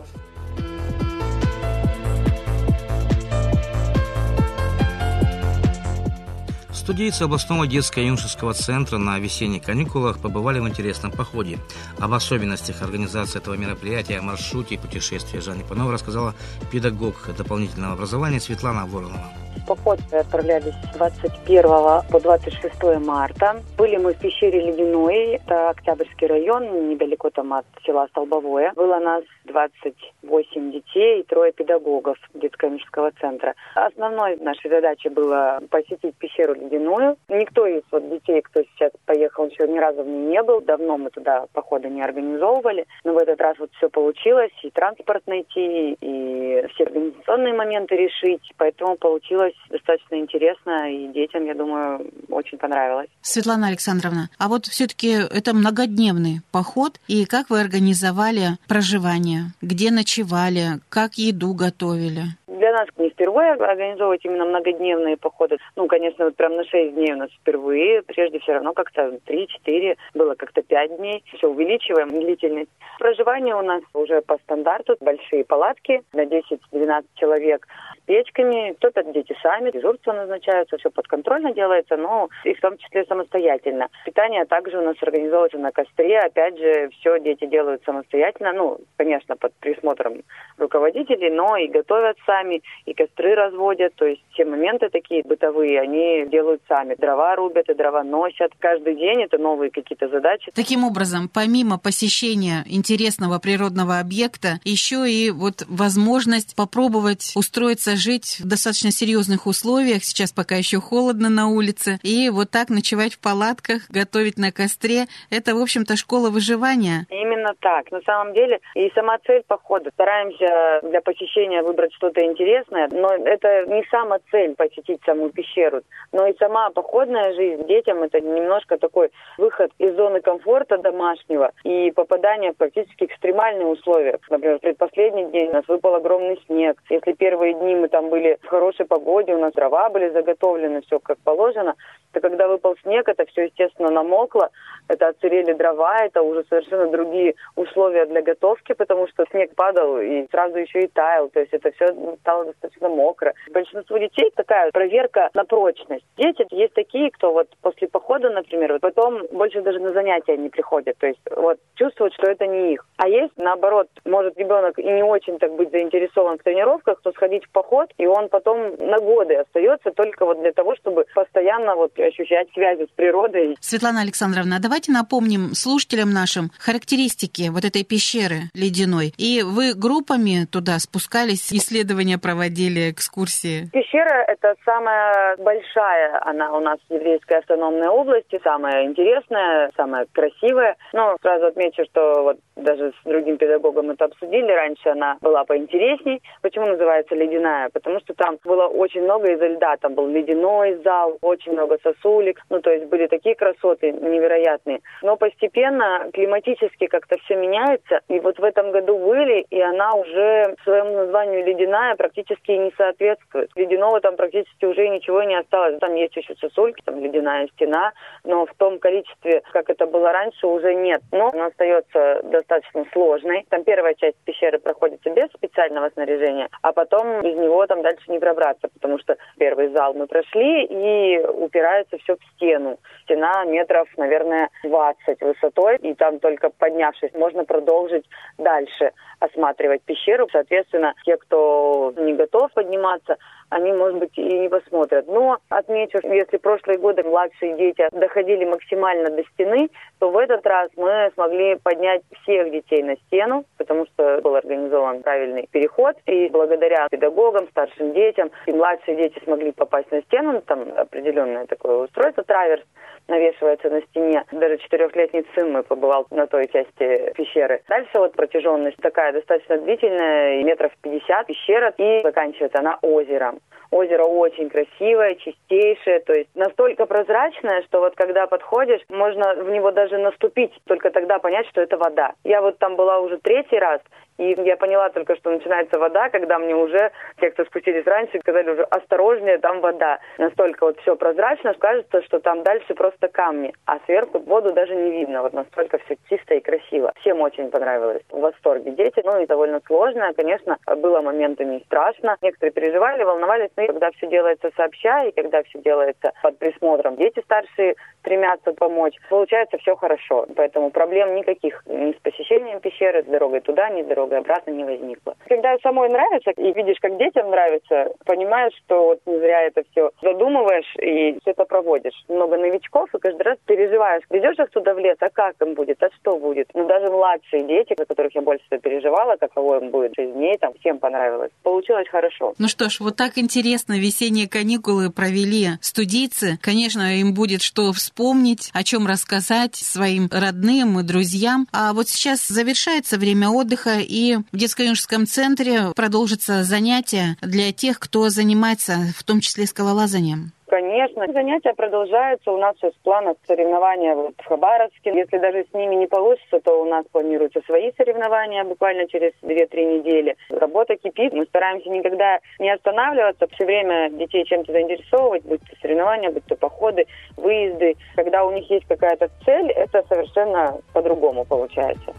[6.73, 11.59] Студийцы областного детско-юношеского центра на весенних каникулах побывали в интересном походе.
[12.01, 16.35] Об особенностях организации этого мероприятия, маршруте и путешествии Жанне Панова рассказала
[16.73, 19.31] педагог дополнительного образования Светлана Воронова.
[19.63, 21.63] В поход отправлялись с 21
[22.11, 23.63] по 26 марта.
[23.79, 28.73] Были мы в пещере Ледяной, это Октябрьский район, недалеко там от села Столбовое.
[28.75, 33.55] Было нас 28 детей и трое педагогов детско-юношеского центра.
[33.75, 37.17] Основной нашей задачей было посетить пещеру Ледяную.
[37.29, 40.61] Никто из вот детей, кто сейчас поехал, еще ни разу в ней не был.
[40.61, 42.87] Давно мы туда походы не организовывали.
[43.05, 44.53] Но в этот раз вот все получилось.
[44.63, 48.53] И транспорт найти, и все организационные моменты решить.
[48.57, 53.09] Поэтому получилось получилось достаточно интересно, и детям, я думаю, очень понравилось.
[53.21, 59.53] Светлана Александровна, а вот все-таки это многодневный поход, и как вы организовали проживание?
[59.61, 60.81] Где ночевали?
[60.89, 62.23] Как еду готовили?
[62.47, 65.57] Для нас не впервые организовывать именно многодневные походы.
[65.75, 68.03] Ну, конечно, вот прям на 6 дней у нас впервые.
[68.03, 71.25] Прежде все равно как-то 3-4, было как-то 5 дней.
[71.37, 72.71] Все увеличиваем длительность.
[72.99, 74.97] Проживание у нас уже по стандарту.
[75.01, 77.67] Большие палатки на 10-12 человек
[78.07, 78.75] печками.
[78.75, 83.89] Кто-то дети сами, дежурства назначаются, все подконтрольно делается, но и в том числе самостоятельно.
[84.05, 86.19] Питание также у нас организовывается на костре.
[86.19, 88.53] Опять же, все дети делают самостоятельно.
[88.53, 90.23] Ну, конечно, под присмотром
[90.59, 93.95] руководителей, но и готовят сами, и костры разводят.
[93.95, 96.95] То есть все моменты такие бытовые, они делают сами.
[96.95, 98.53] Дрова рубят и дрова носят.
[98.59, 100.51] Каждый день это новые какие-то задачи.
[100.55, 108.49] Таким образом, помимо посещения интересного природного объекта, еще и вот возможность попробовать устроиться жить в
[108.49, 110.05] достаточно серьезных условиях.
[110.05, 111.99] Сейчас пока еще холодно на улице.
[112.03, 115.07] И вот так ночевать в палатках, готовить на костре.
[115.31, 117.07] Это, в общем-то, школа выживания.
[117.11, 117.91] Именно так.
[117.91, 119.91] На самом деле и сама цель похода.
[119.95, 126.27] Стараемся для посещения выбрать что-то интересное, но это не сама цель посетить саму пещеру, но
[126.27, 132.53] и сама походная жизнь детям это немножко такой выход из зоны комфорта домашнего и попадание
[132.53, 134.19] в практически экстремальные условия.
[134.31, 136.79] Например, в предпоследний день у нас выпал огромный снег.
[136.91, 141.01] Если первые дни мы там были в хорошей погоде, у нас дрова были заготовлены, все
[141.01, 141.75] как положено,
[142.13, 144.51] то когда выпал снег, это все, естественно, намокло,
[144.89, 150.27] это отсырели дрова, это уже совершенно другие условия для готовки, потому что снег падал и
[150.31, 151.87] сразу еще и таял, то есть это все
[152.21, 153.35] стало достаточно мокро.
[153.51, 156.05] Большинство детей такая проверка на прочность.
[156.17, 160.51] Дети есть такие, кто вот после похода, например, вот потом больше даже на занятия не
[160.51, 162.87] приходят, то есть вот чувствуют, что это не их.
[162.99, 167.45] А есть, наоборот, может ребенок и не очень так быть заинтересован в тренировках, то сходить
[167.45, 171.99] в поход, и он потом на годы остается только вот для того, чтобы постоянно вот
[171.99, 173.57] ощущать связи с природой.
[173.61, 179.13] Светлана Александровна, давайте напомним слушателям нашим характеристики вот этой пещеры ледяной.
[179.17, 183.69] И вы группами туда спускались, исследования проводили, экскурсии?
[183.73, 190.77] Пещера– это самая большая, она у нас в еврейской автономной области, самая интересная, самая красивая.
[190.93, 196.23] Но сразу отмечу, что вот даже с другим педагогом это обсудили, раньше она была поинтересней.
[196.43, 197.62] Почему называется ледяная?
[197.73, 202.41] Потому что там было очень много из льда, там был ледяной зал, очень много сосулек,
[202.51, 204.81] ну то есть были такие красоты невероятные.
[205.03, 210.57] Но постепенно климатически как-то все меняется, и вот в этом году были, и она уже
[210.65, 213.51] своему названию ледяная практически не соответствует.
[213.55, 215.79] Ледяного там практически уже ничего не осталось.
[215.81, 217.93] Там есть еще сосульки, там ледяная стена,
[218.25, 221.01] но в том количестве, как это было раньше, уже нет.
[221.13, 223.45] Но она остается достаточно сложной.
[223.49, 228.19] Там первая часть пещеры проходится без специального снаряжения, а потом без него там дальше не
[228.19, 232.79] пробраться, потому что первый зал мы прошли и упирается все в стену.
[233.05, 238.05] Стена метров, наверное, 20 высотой, и там только поднявшись, можно продолжить
[238.39, 240.29] дальше осматривать пещеру.
[240.33, 243.17] Соответственно, те, кто не готов подниматься,
[243.51, 245.07] они, может быть, и не посмотрят.
[245.09, 250.71] Но отмечу, если прошлые годы младшие дети доходили максимально до стены, то в этот раз
[250.77, 255.97] мы смогли поднять всех детей на стену, потому что был организован правильный переход.
[256.07, 260.41] И благодаря педагогам, старшим детям, и младшие дети смогли попасть на стену.
[260.43, 262.65] Там определенное такое устройство, траверс,
[263.09, 264.25] навешивается на стене.
[264.33, 267.63] Даже четырехлетний сын мой побывал на той части пещеры.
[267.69, 273.41] Дальше вот протяженность такая достаточно длительная, метров 50 пещера, и заканчивается она озером.
[273.73, 279.71] Озеро очень красивое, чистейшее, то есть настолько прозрачное, что вот когда подходишь, можно в него
[279.71, 282.13] даже наступить, только тогда понять, что это вода.
[282.23, 283.81] Я вот там была уже третий раз,
[284.19, 288.51] и я поняла только, что начинается вода, когда мне уже, те, кто спустились раньше, сказали
[288.51, 289.99] уже осторожнее, там вода.
[290.19, 294.91] Настолько вот все прозрачно, кажется, что там дальше просто камни, а сверху воду даже не
[294.91, 295.23] видно.
[295.23, 296.93] Вот настолько все чисто и красиво.
[297.01, 298.03] Всем очень понравилось.
[298.11, 299.01] В восторге дети.
[299.03, 302.17] Ну и довольно сложно, конечно, было моментами страшно.
[302.21, 307.21] Некоторые переживали, волновались, но когда все делается сообща и когда все делается под присмотром, дети
[307.25, 310.27] старшие стремятся помочь, получается все хорошо.
[310.37, 314.65] Поэтому проблем никаких ни с посещением пещеры, с дорогой туда, ни с дорогой обратно не
[314.65, 315.15] возникло.
[315.29, 319.91] Когда самой нравится и видишь, как детям нравится, понимаешь, что вот не зря это все
[320.03, 321.95] задумываешь и все это проводишь.
[322.09, 324.03] Много новичков, и каждый раз переживаешь.
[324.11, 326.49] Ведешь их туда в лес, а как им будет, а что будет?
[326.55, 330.37] Ну, даже младшие дети, за которых я больше всего переживала, каково им будет 6 дней,
[330.39, 331.31] там всем понравилось.
[331.43, 332.35] Получилось хорошо.
[332.39, 336.39] Ну что ж, вот так интересно весенние каникулы провели студийцы.
[336.41, 341.47] Конечно, им будет что вспомнить, о чем рассказать своим родным и друзьям.
[341.53, 348.09] А вот сейчас завершается время отдыха, и в детско-юношеском центре продолжится занятие для тех, кто
[348.11, 350.33] занимается в том числе скалолазанием.
[350.53, 352.31] Конечно, занятия продолжаются.
[352.31, 354.95] У нас сейчас в планах соревнования вот в Хабаровске.
[354.95, 359.79] Если даже с ними не получится, то у нас планируются свои соревнования буквально через 2-3
[359.79, 360.15] недели.
[360.29, 361.15] Работа кипит.
[361.15, 366.37] Мы стараемся никогда не останавливаться, все время детей чем-то заинтересовывать, будь то соревнования, будь то
[366.37, 366.85] походы,
[367.17, 367.75] выезды.
[367.97, 371.95] Когда у них есть какая-то цель, это совершенно по-другому получается.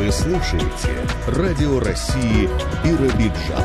[0.00, 2.48] Вы слушаете Радио России
[2.82, 3.62] Биробиджан.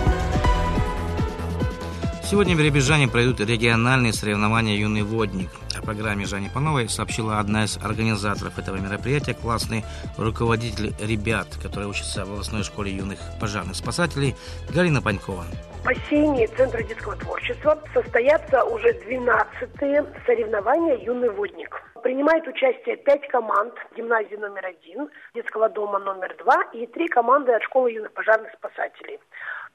[2.26, 5.50] Сегодня в Биробиджане пройдут региональные соревнования «Юный водник».
[5.78, 9.86] О программе Жани Пановой сообщила одна из организаторов этого мероприятия, классный
[10.18, 14.36] руководитель ребят, который учится в областной школе юных пожарных спасателей,
[14.70, 15.46] Галина Панькова.
[15.80, 21.85] В бассейне Центра детского творчества состоятся уже 12-е соревнования «Юный водник».
[22.06, 27.64] Принимает участие пять команд гимназии номер один, детского дома номер два и три команды от
[27.64, 29.20] школы юных пожарных спасателей.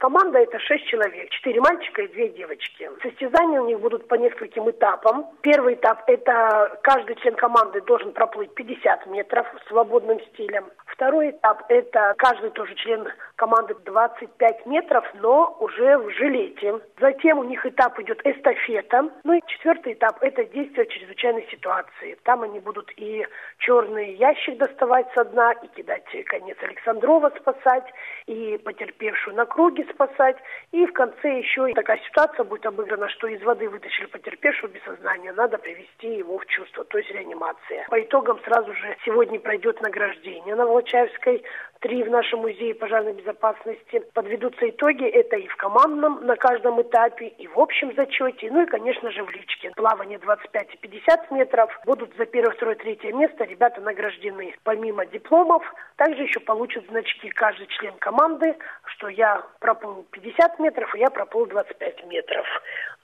[0.01, 2.91] Команда это шесть человек, четыре мальчика и две девочки.
[3.03, 5.27] Состязания у них будут по нескольким этапам.
[5.43, 10.65] Первый этап это каждый член команды должен проплыть 50 метров свободным стилем.
[10.87, 16.81] Второй этап это каждый тоже член команды 25 метров, но уже в жилете.
[16.99, 19.11] Затем у них этап идет эстафета.
[19.25, 22.17] Ну и четвертый этап это действие в чрезвычайной ситуации.
[22.25, 23.27] Там они будут и
[23.59, 27.87] черный ящик доставать со дна, и кидать конец Александрова спасать,
[28.27, 30.37] и потерпевшую на круге спасать.
[30.73, 35.33] И в конце еще такая ситуация будет обыграна, что из воды вытащили потерпевшего без сознания.
[35.33, 37.87] Надо привести его в чувство, то есть реанимация.
[37.89, 41.45] По итогам сразу же сегодня пройдет награждение на Волочаевской
[41.81, 44.03] три в нашем музее пожарной безопасности.
[44.13, 48.67] Подведутся итоги, это и в командном на каждом этапе, и в общем зачете, ну и,
[48.67, 49.71] конечно же, в личке.
[49.77, 51.71] Плавание 25 и 50 метров.
[51.87, 54.55] Будут за первое, второе, третье место ребята награждены.
[54.63, 55.63] Помимо дипломов,
[55.97, 61.47] также еще получат значки каждый член команды, что я проплыл 50 метров, и я проплыл
[61.47, 62.47] 25 метров.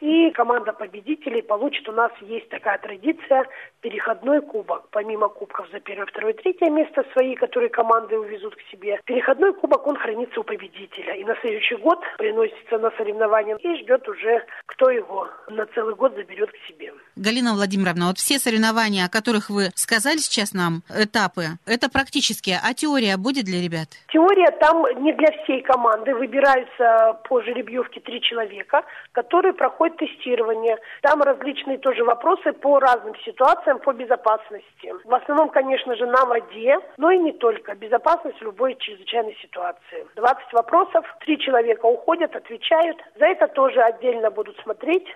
[0.00, 3.46] И команда победителей получит, у нас есть такая традиция,
[3.80, 4.88] переходной кубок.
[4.90, 9.87] Помимо кубков за первое, второе, третье место свои, которые команды увезут к себе, переходной кубок,
[9.87, 11.14] он хранится у победителя.
[11.14, 16.14] И на следующий год приносится на соревнования и ждет уже, кто его на целый год
[16.14, 16.92] заберет к себе.
[17.16, 22.74] Галина Владимировна, вот все соревнования, о которых вы сказали сейчас нам, этапы, это практические, а
[22.74, 23.88] теория будет для ребят?
[24.12, 26.14] Теория там не для всей команды.
[26.14, 30.76] Выбираются по жеребьевке три человека, которые проходят тестирование.
[31.02, 34.92] Там различные тоже вопросы по разным ситуациям, по безопасности.
[35.05, 37.74] В основном, конечно же, на воде, но и не только.
[37.74, 40.06] Безопасность в любой чрезвычайной ситуации.
[40.16, 42.96] 20 вопросов, три человека уходят, отвечают.
[43.18, 45.06] За это тоже отдельно будут смотреть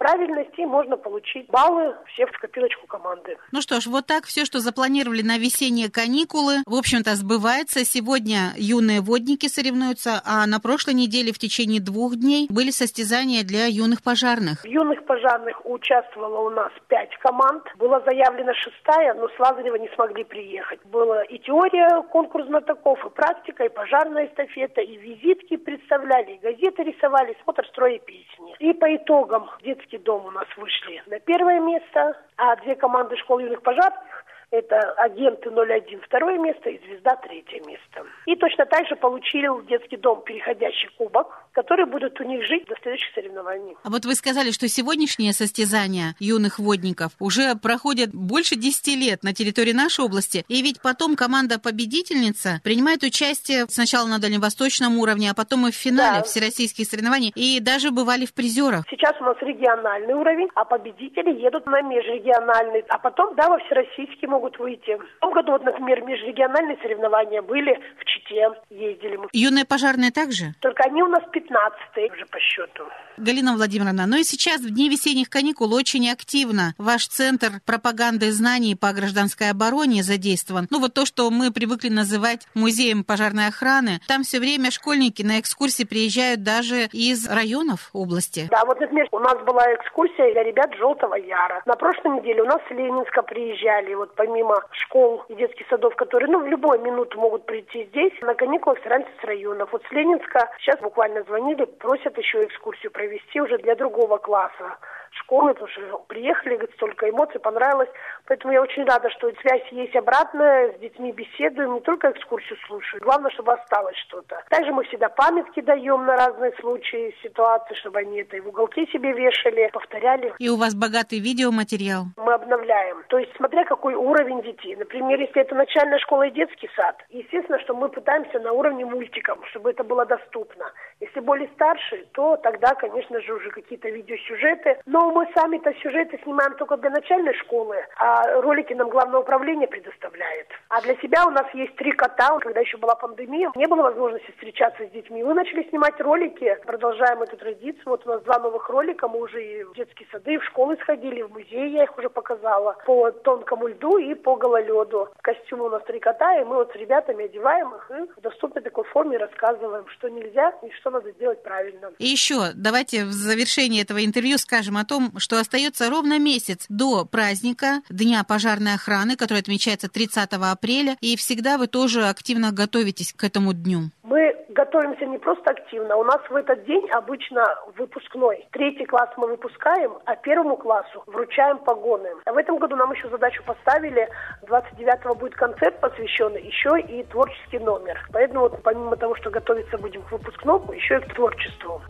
[0.00, 3.36] правильности можно получить баллы все в копилочку команды.
[3.52, 7.84] Ну что ж, вот так все, что запланировали на весенние каникулы, в общем-то, сбывается.
[7.84, 13.66] Сегодня юные водники соревнуются, а на прошлой неделе в течение двух дней были состязания для
[13.66, 14.62] юных пожарных.
[14.62, 17.62] В юных пожарных участвовало у нас пять команд.
[17.76, 20.80] Была заявлена шестая, но с Лазарева не смогли приехать.
[20.86, 26.84] Была и теория, конкурс знатоков, и практика, и пожарная эстафета, и визитки представляли, и газеты
[26.84, 28.56] рисовали, смотр строя песни.
[28.60, 33.16] И по итогам детских детский дом у нас вышли на первое место, а две команды
[33.16, 38.04] школ юных пожарных это агенты 01 второе место и звезда третье место.
[38.26, 42.74] И точно так же получил детский дом переходящий кубок которые будут у них жить до
[42.82, 43.76] следующих соревнований.
[43.82, 49.32] А вот вы сказали, что сегодняшние состязания юных водников уже проходят больше 10 лет на
[49.34, 55.66] территории нашей области, и ведь потом команда-победительница принимает участие сначала на дальневосточном уровне, а потом
[55.66, 56.22] и в финале Да.
[56.24, 58.84] всероссийских соревнований, и даже бывали в призерах.
[58.90, 64.28] Сейчас у нас региональный уровень, а победители едут на межрегиональный, а потом, да, во всероссийский
[64.28, 64.96] могут выйти.
[65.16, 69.28] В том году, вот, например, межрегиональные соревнования были в Чите, ездили мы.
[69.32, 70.54] Юные пожарные также?
[70.60, 72.84] Только они у нас 15 уже по счету.
[73.16, 78.30] Галина Владимировна, ну и сейчас в дни весенних каникул очень активно ваш центр пропаганды и
[78.30, 80.66] знаний по гражданской обороне задействован.
[80.70, 85.40] Ну вот то, что мы привыкли называть музеем пожарной охраны, там все время школьники на
[85.40, 88.48] экскурсии приезжают даже из районов области.
[88.50, 91.62] Да, вот, например, у нас была экскурсия для ребят Желтого Яра.
[91.66, 96.30] На прошлой неделе у нас с Ленинска приезжали, вот помимо школ и детских садов, которые,
[96.30, 99.68] ну, в любую минуту могут прийти здесь, на каникулах стараемся с районов.
[99.72, 104.78] Вот с Ленинска сейчас буквально звонили, просят еще экскурсию провести уже для другого класса
[105.10, 107.88] школы, потому что приехали, говорит, столько эмоций, понравилось.
[108.26, 113.02] Поэтому я очень рада, что связь есть обратная, с детьми беседуем, не только экскурсию слушаю,
[113.02, 114.42] главное, чтобы осталось что-то.
[114.48, 118.86] Также мы всегда памятки даем на разные случаи, ситуации, чтобы они это и в уголке
[118.86, 120.34] себе вешали, повторяли.
[120.38, 122.04] И у вас богатый видеоматериал.
[122.16, 123.04] Мы обновляем.
[123.08, 124.76] То есть, смотря какой уровень детей.
[124.76, 129.38] Например, если это начальная школа и детский сад, естественно, что мы пытаемся на уровне мультиков,
[129.50, 130.72] чтобы это было доступно.
[131.00, 134.80] Если более старшие, то тогда, конечно же, уже какие-то видеосюжеты.
[134.86, 140.48] Но мы сами-то сюжеты снимаем только для начальной школы, а ролики нам главное управление предоставляет.
[140.68, 142.38] А для себя у нас есть три кота.
[142.40, 145.22] Когда еще была пандемия, не было возможности встречаться с детьми.
[145.22, 147.82] Мы начали снимать ролики, продолжаем эту традицию.
[147.86, 149.08] Вот у нас два новых ролика.
[149.08, 152.10] Мы уже и в детские сады, и в школы сходили, в музей я их уже
[152.10, 152.76] показала.
[152.84, 155.08] По тонкому льду и по гололеду.
[155.22, 158.62] Костюмы у нас три кота, и мы вот с ребятами одеваем их и в доступной
[158.62, 161.90] такой форме рассказываем, что нельзя и что надо сделать правильно.
[161.98, 167.04] И еще давайте в завершении этого интервью скажем о том, что остается ровно месяц до
[167.04, 173.22] праздника Дня пожарной охраны, который отмечается 30 апреля, и всегда вы тоже активно готовитесь к
[173.22, 173.90] этому дню.
[174.02, 177.44] Мы готовимся не просто активно, у нас в этот день обычно
[177.78, 178.48] выпускной.
[178.50, 182.08] Третий класс мы выпускаем, а первому классу вручаем погоны.
[182.26, 184.08] А в этом году нам еще задачу поставили,
[184.42, 188.04] 29-го будет концерт посвященный, еще и творческий номер.
[188.12, 191.80] Поэтому вот помимо того, что готовиться будем к выпускному, еще и к творчеству.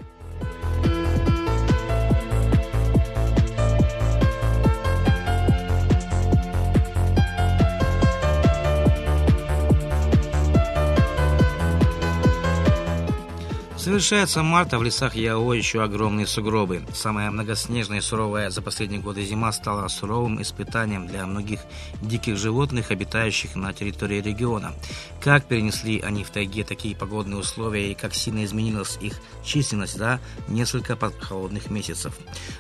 [13.81, 16.83] Совершается марта, в лесах Яо еще огромные сугробы.
[16.93, 21.61] Самая многоснежная и суровая за последние годы зима стала суровым испытанием для многих
[22.03, 24.75] диких животных, обитающих на территории региона.
[25.23, 30.21] Как перенесли они в тайге такие погодные условия и как сильно изменилась их численность за
[30.47, 32.19] несколько холодных месяцев.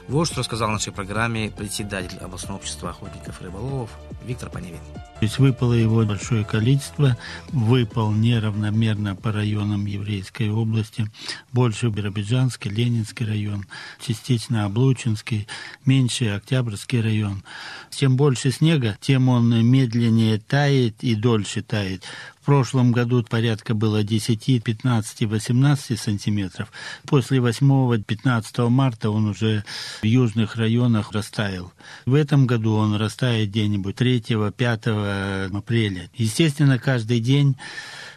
[0.09, 3.91] Вот что рассказал в нашей программе председатель областного общества охотников и рыболовов
[4.25, 4.81] Виктор Паневин.
[5.21, 7.14] То есть выпало его большое количество,
[7.53, 11.10] выпал неравномерно по районам Еврейской области,
[11.53, 13.67] больше Биробиджанский, Ленинский район,
[13.99, 15.47] частично Облучинский,
[15.85, 17.43] меньше Октябрьский район.
[17.91, 22.05] Чем больше снега, тем он медленнее тает и дольше тает.
[22.51, 26.72] Прошлом году порядка было 10, 15, 18 сантиметров.
[27.07, 29.62] После 8-15 марта он уже
[30.03, 31.72] в южных районах растаял.
[32.07, 36.11] В этом году он растает где-нибудь 3-5 апреля.
[36.16, 37.57] Естественно, каждый день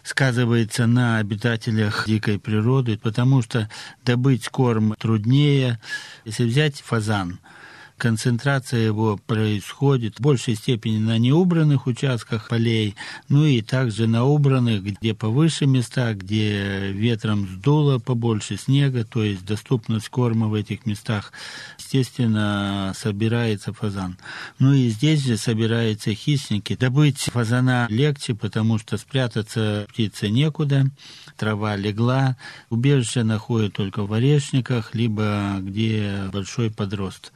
[0.01, 3.69] сказывается на обитателях дикой природы, потому что
[4.03, 5.79] добыть корм труднее.
[6.25, 7.37] Если взять фазан,
[8.03, 12.95] концентрация его происходит в большей степени на неубранных участках полей,
[13.29, 19.45] ну и также на убранных, где повыше места, где ветром сдуло побольше снега, то есть
[19.45, 21.31] доступность корма в этих местах,
[21.79, 24.17] естественно, собирается фазан.
[24.59, 26.75] Ну и здесь же собираются хищники.
[26.75, 30.87] Добыть фазана легче, потому что спрятаться птице некуда,
[31.37, 32.35] трава легла,
[32.69, 37.31] убежище находят только в орешниках, либо где большой подрост,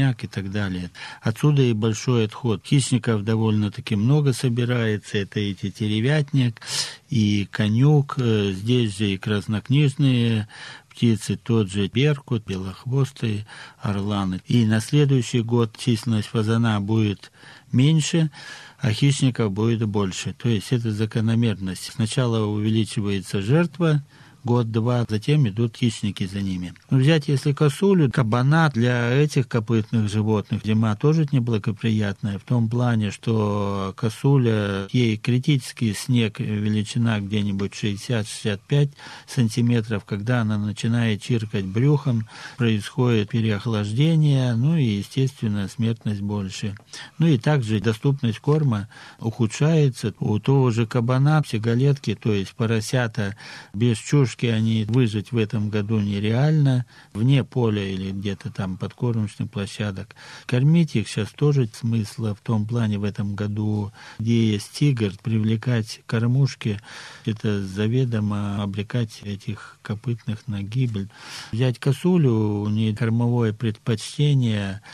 [0.00, 0.90] дубняк и так далее.
[1.20, 2.64] Отсюда и большой отход.
[2.64, 6.60] Хищников довольно-таки много собирается, это и тетеревятник,
[7.08, 10.48] и конюк, э, здесь же и краснокнижные
[10.88, 13.46] птицы, тот же беркут, белохвостые,
[13.78, 14.40] орланы.
[14.46, 17.30] И на следующий год численность фазана будет
[17.72, 18.30] меньше,
[18.78, 20.32] а хищников будет больше.
[20.32, 21.92] То есть это закономерность.
[21.92, 24.02] Сначала увеличивается жертва,
[24.44, 26.74] год-два, затем идут хищники за ними.
[26.90, 33.94] Взять, если косулю, кабана для этих копытных животных зима тоже неблагоприятная, в том плане, что
[33.96, 38.90] косуля, ей критический снег, величина где-нибудь 60-65
[39.26, 46.74] сантиметров, когда она начинает чиркать брюхом, происходит переохлаждение, ну и, естественно, смертность больше.
[47.18, 48.88] Ну и также доступность корма
[49.18, 50.14] ухудшается.
[50.18, 53.36] У того же кабана, псиголетки, то есть поросята
[53.74, 53.98] без
[54.30, 60.14] чушки, они выжить в этом году нереально, вне поля или где-то там подкормочных площадок.
[60.46, 66.00] Кормить их сейчас тоже смысла в том плане в этом году, где есть тигр, привлекать
[66.06, 66.80] кормушки,
[67.24, 71.08] это заведомо обрекать этих копытных на гибель.
[71.52, 74.82] Взять косулю, у нее кормовое предпочтение–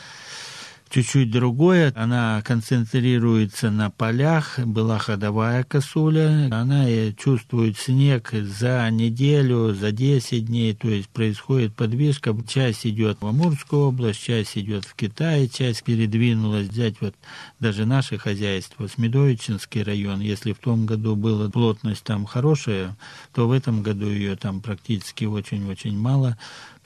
[0.89, 1.91] чуть-чуть другое.
[1.95, 4.59] Она концентрируется на полях.
[4.59, 6.49] Была ходовая косуля.
[6.51, 6.85] Она
[7.17, 10.73] чувствует снег за неделю, за 10 дней.
[10.73, 12.35] То есть происходит подвижка.
[12.47, 16.67] Часть идет в Амурскую область, часть идет в Китай, часть передвинулась.
[16.67, 17.15] Взять вот
[17.59, 20.19] даже наше хозяйство, Смедовичинский район.
[20.21, 22.95] Если в том году была плотность там хорошая,
[23.33, 26.37] то в этом году ее там практически очень-очень мало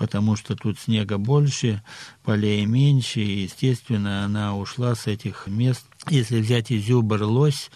[0.02, 1.84] потому что тут снега больше,
[2.24, 5.86] полей меньше, и, естественно, она ушла с этих мест.
[6.10, 7.70] Если взять изюбр, лось,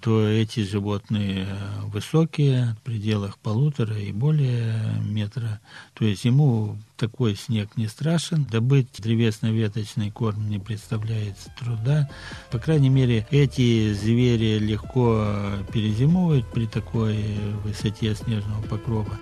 [0.00, 1.46] то эти животные
[1.82, 5.60] высокие, в пределах полутора и более метра.
[5.92, 8.46] То есть ему такой снег не страшен.
[8.50, 12.08] Добыть древесно-веточный корм не представляется труда.
[12.50, 17.22] По крайней мере, эти звери легко перезимовывают при такой
[17.62, 19.18] высоте снежного покрова.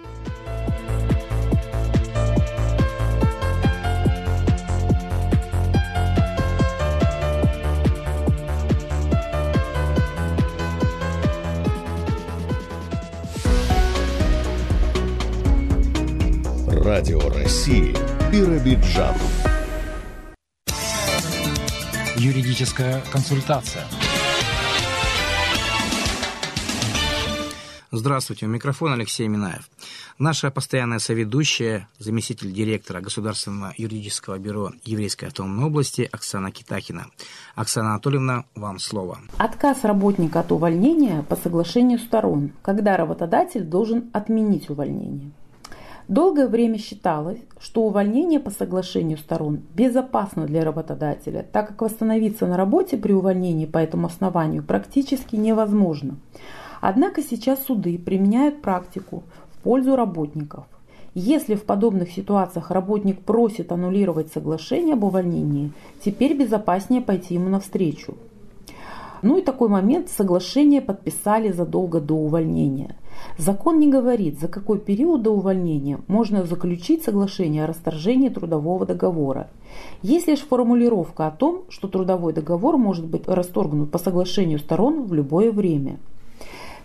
[17.51, 17.93] России
[18.31, 19.13] Биробиджан.
[22.17, 23.83] Юридическая консультация.
[27.91, 29.69] Здравствуйте, у микрофона Алексей Минаев.
[30.17, 37.07] Наша постоянная соведущая, заместитель директора Государственного юридического бюро Еврейской автономной области Оксана Китахина.
[37.57, 39.19] Оксана Анатольевна, вам слово.
[39.39, 45.33] Отказ работника от увольнения по соглашению сторон, когда работодатель должен отменить увольнение.
[46.11, 52.57] Долгое время считалось, что увольнение по соглашению сторон безопасно для работодателя, так как восстановиться на
[52.57, 56.17] работе при увольнении по этому основанию практически невозможно.
[56.81, 60.65] Однако сейчас суды применяют практику в пользу работников.
[61.15, 65.71] Если в подобных ситуациях работник просит аннулировать соглашение об увольнении,
[66.05, 68.17] теперь безопаснее пойти ему навстречу.
[69.23, 72.97] Ну и такой момент соглашение подписали задолго до увольнения.
[73.39, 79.49] Закон не говорит, за какой период до увольнения можно заключить соглашение о расторжении трудового договора.
[80.03, 85.14] Есть лишь формулировка о том, что трудовой договор может быть расторгнут по соглашению сторон в
[85.14, 85.99] любое время.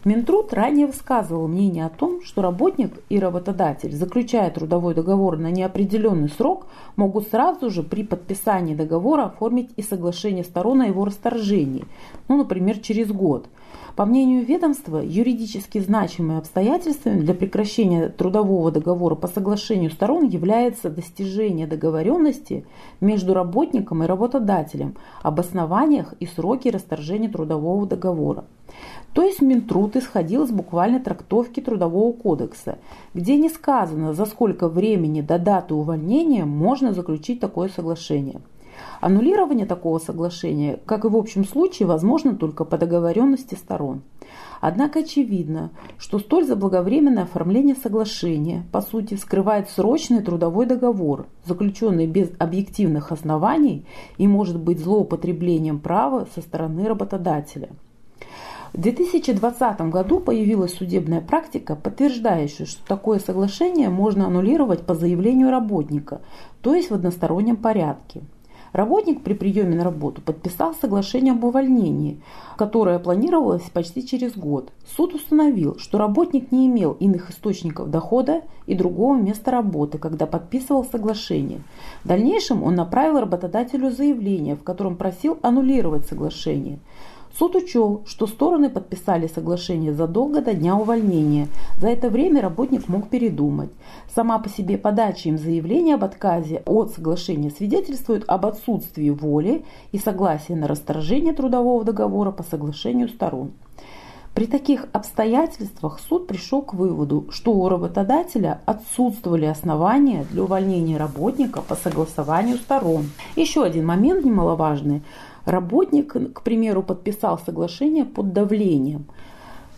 [0.06, 6.30] Минтруд ранее высказывал мнение о том, что работник и работодатель, заключая трудовой договор на неопределенный
[6.30, 11.86] срок, могут сразу же при подписании договора оформить и соглашение сторон о его расторжении,
[12.28, 13.48] ну, например, через год.
[13.96, 21.66] По мнению ведомства, юридически значимыми обстоятельствами для прекращения трудового договора по соглашению сторон является достижение
[21.66, 22.66] договоренности
[23.00, 28.44] между работником и работодателем об основаниях и сроке расторжения трудового договора.
[29.14, 32.80] То есть Минтруд исходил из буквальной трактовки Трудового кодекса,
[33.14, 38.42] где не сказано, за сколько времени до даты увольнения можно заключить такое соглашение.
[39.02, 44.02] Аннулирование такого соглашения, как и в общем случае, возможно только по договоренности сторон.
[44.62, 52.32] Однако очевидно, что столь заблаговременное оформление соглашения, по сути, вскрывает срочный трудовой договор, заключенный без
[52.40, 53.86] объективных оснований
[54.18, 57.70] и может быть злоупотреблением права со стороны работодателя.
[58.74, 66.20] В 2020 году появилась судебная практика, подтверждающая, что такое соглашение можно аннулировать по заявлению работника,
[66.62, 68.24] то есть в одностороннем порядке.
[68.76, 72.20] Работник при приеме на работу подписал соглашение об увольнении,
[72.58, 74.74] которое планировалось почти через год.
[74.98, 80.84] Суд установил, что работник не имел иных источников дохода и другого места работы, когда подписывал
[80.84, 81.62] соглашение.
[82.04, 86.80] В дальнейшем он направил работодателю заявление, в котором просил аннулировать соглашение.
[87.38, 91.50] Суд учел, что стороны подписали соглашение задолго до дня увольнения.
[91.78, 93.72] За это время работник мог передумать.
[94.14, 99.98] Сама по себе подача им заявления об отказе от соглашения свидетельствует об отсутствии воли и
[99.98, 103.52] согласия на расторжение трудового договора по соглашению сторон.
[104.34, 111.62] При таких обстоятельствах суд пришел к выводу, что у работодателя отсутствовали основания для увольнения работника
[111.62, 113.12] по согласованию сторон.
[113.38, 115.04] Еще один момент немаловажный.
[115.46, 119.06] Работник, к примеру, подписал соглашение под давлением.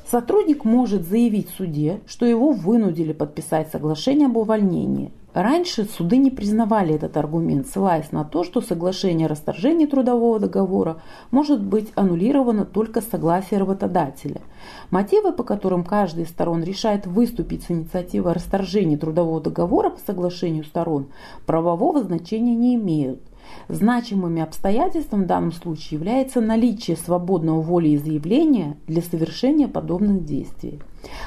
[0.09, 5.11] Сотрудник может заявить суде, что его вынудили подписать соглашение об увольнении.
[5.33, 11.01] Раньше суды не признавали этот аргумент, ссылаясь на то, что соглашение о расторжении трудового договора
[11.29, 14.41] может быть аннулировано только с согласия работодателя.
[14.89, 19.99] Мотивы, по которым каждая из сторон решает выступить с инициативой о расторжении трудового договора по
[19.99, 21.07] соглашению сторон,
[21.45, 23.21] правового значения не имеют.
[23.69, 30.79] Значимыми обстоятельством в данном случае является наличие свободного волеизъявления для совершения подобных действий.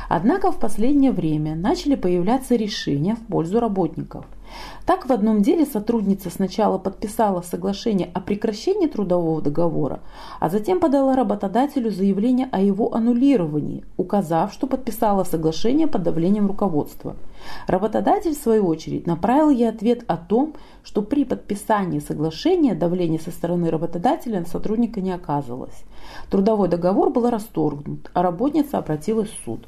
[0.09, 4.25] Однако в последнее время начали появляться решения в пользу работников.
[4.85, 10.01] Так, в одном деле сотрудница сначала подписала соглашение о прекращении трудового договора,
[10.41, 17.14] а затем подала работодателю заявление о его аннулировании, указав, что подписала соглашение под давлением руководства.
[17.68, 23.31] Работодатель, в свою очередь, направил ей ответ о том, что при подписании соглашения давление со
[23.31, 25.85] стороны работодателя на сотрудника не оказывалось.
[26.31, 29.66] Трудовой договор был расторгнут, а работница обратилась в суд.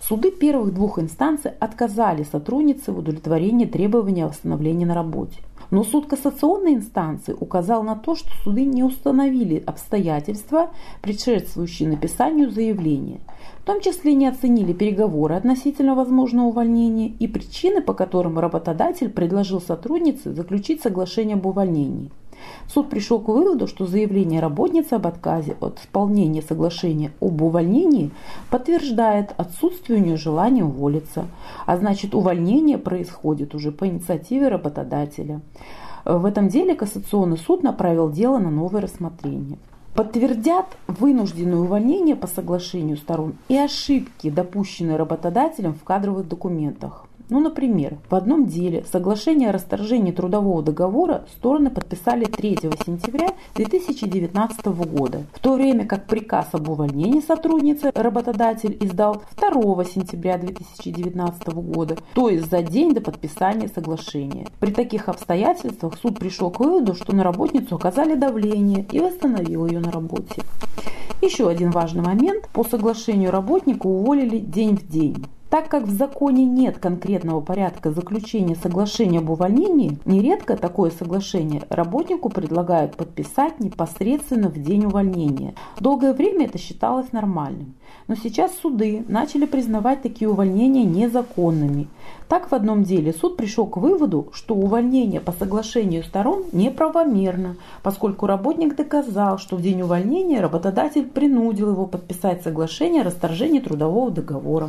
[0.00, 5.40] Суды первых двух инстанций отказали сотруднице в удовлетворении требования о восстановлении на работе.
[5.70, 10.70] Но суд кассационной инстанции указал на то, что суды не установили обстоятельства,
[11.02, 13.20] предшествующие написанию заявления.
[13.60, 19.60] В том числе не оценили переговоры относительно возможного увольнения и причины, по которым работодатель предложил
[19.60, 22.10] сотруднице заключить соглашение об увольнении.
[22.68, 28.10] Суд пришел к выводу, что заявление работницы об отказе от исполнения соглашения об увольнении
[28.50, 31.26] подтверждает отсутствие у нее желания уволиться,
[31.66, 35.40] а значит увольнение происходит уже по инициативе работодателя.
[36.04, 39.58] В этом деле Кассационный суд направил дело на новое рассмотрение
[39.96, 47.05] подтвердят вынужденное увольнение по соглашению сторон и ошибки, допущенные работодателем в кадровых документах.
[47.28, 54.66] Ну, например, в одном деле соглашение о расторжении трудового договора стороны подписали 3 сентября 2019
[54.66, 61.96] года, в то время как приказ об увольнении сотрудницы работодатель издал 2 сентября 2019 года,
[62.14, 64.46] то есть за день до подписания соглашения.
[64.60, 69.80] При таких обстоятельствах суд пришел к выводу, что на работницу оказали давление и восстановил ее
[69.80, 70.42] на работе.
[71.22, 72.48] Еще один важный момент.
[72.52, 75.24] По соглашению работника уволили день в день.
[75.56, 82.28] Так как в законе нет конкретного порядка заключения соглашения об увольнении, нередко такое соглашение работнику
[82.28, 85.54] предлагают подписать непосредственно в день увольнения.
[85.80, 87.72] Долгое время это считалось нормальным.
[88.06, 91.88] Но сейчас суды начали признавать такие увольнения незаконными.
[92.28, 98.26] Так в одном деле суд пришел к выводу, что увольнение по соглашению сторон неправомерно, поскольку
[98.26, 104.68] работник доказал, что в день увольнения работодатель принудил его подписать соглашение о расторжении трудового договора.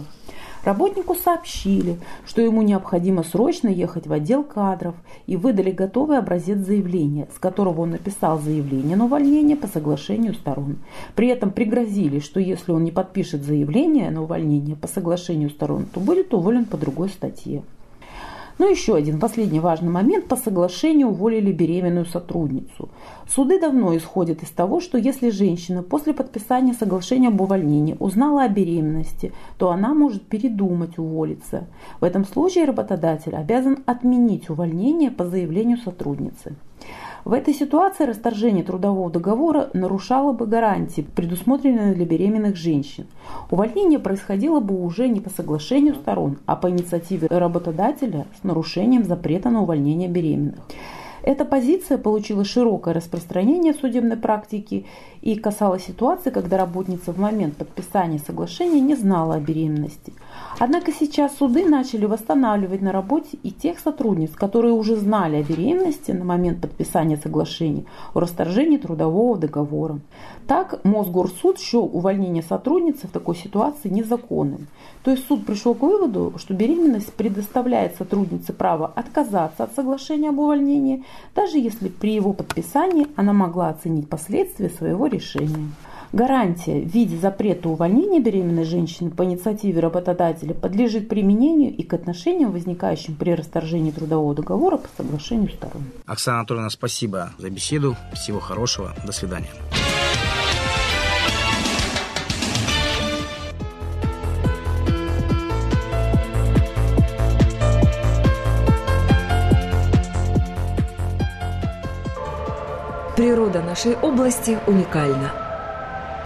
[0.67, 4.95] Работнику сообщили, что ему необходимо срочно ехать в отдел кадров
[5.25, 10.79] и выдали готовый образец заявления, с которого он написал заявление на увольнение по соглашению сторон.
[11.15, 16.01] При этом пригрозили, что если он не подпишет заявление на увольнение по соглашению сторон, то
[16.01, 17.63] будет уволен по другой статье.
[18.59, 20.27] Ну еще один последний важный момент.
[20.27, 22.89] По соглашению уволили беременную сотрудницу.
[23.27, 28.49] Суды давно исходят из того, что если женщина после подписания соглашения об увольнении узнала о
[28.49, 31.67] беременности, то она может передумать уволиться.
[31.99, 36.55] В этом случае работодатель обязан отменить увольнение по заявлению сотрудницы.
[37.27, 43.05] В этой ситуации расторжение трудового договора нарушало бы гарантии, предусмотренные для беременных женщин.
[43.51, 49.49] Увольнение происходило бы уже не по соглашению сторон, а по инициативе работодателя с нарушением запрета
[49.49, 50.59] на увольнение беременных.
[51.21, 54.85] Эта позиция получила широкое распространение в судебной практике
[55.21, 60.13] и касалась ситуации, когда работница в момент подписания соглашения не знала о беременности.
[60.59, 66.11] Однако сейчас суды начали восстанавливать на работе и тех сотрудниц, которые уже знали о беременности
[66.11, 67.85] на момент подписания соглашения
[68.15, 69.99] о расторжении трудового договора.
[70.47, 74.67] Так Мосгорсуд счел увольнение сотрудницы в такой ситуации незаконным.
[75.03, 80.39] То есть суд пришел к выводу, что беременность предоставляет сотруднице право отказаться от соглашения об
[80.39, 81.03] увольнении,
[81.35, 85.69] даже если при его подписании она могла оценить последствия своего решения.
[86.13, 92.51] Гарантия в виде запрета увольнения беременной женщины по инициативе работодателя подлежит применению и к отношениям,
[92.51, 95.83] возникающим при расторжении трудового договора по соглашению сторон.
[96.05, 97.95] Оксана Анатольевна, спасибо за беседу.
[98.13, 98.93] Всего хорошего.
[99.05, 99.49] До свидания.
[113.15, 115.46] Природа нашей области уникальна.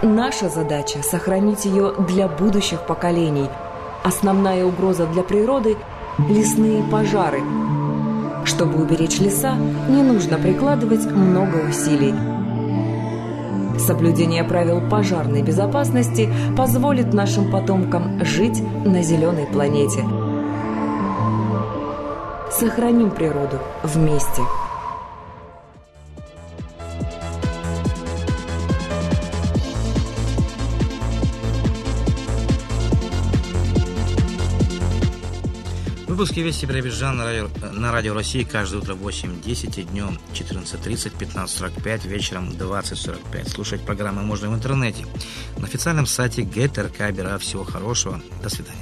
[0.03, 3.47] Наша задача– сохранить ее для будущих поколений.
[4.03, 5.77] Основная угроза для природы–
[6.27, 7.43] лесные пожары.
[8.43, 9.53] Чтобы уберечь леса,
[9.89, 12.15] не нужно прикладывать много усилий.
[13.77, 20.03] Соблюдение правил пожарной безопасности позволит нашим потомкам жить на зеленой планете.
[22.49, 24.41] Сохраним природу вместе.
[36.41, 41.15] Выпуски «Вести Биробиджан» на радио, на радио России каждое утро в 8.10 и днем 14.30,
[41.19, 43.49] 15.45, вечером 20.45.
[43.49, 45.05] Слушать программы можно в интернете
[45.57, 47.37] на официальном сайте ГТРК Бира.
[47.37, 48.19] Всего хорошего.
[48.41, 48.80] До свидания.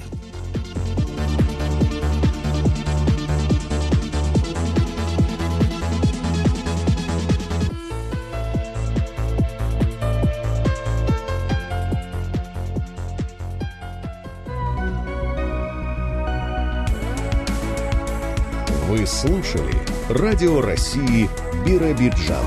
[20.30, 21.28] Радио России
[21.66, 22.46] Биробиджан.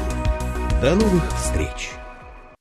[0.81, 1.91] До новых встреч!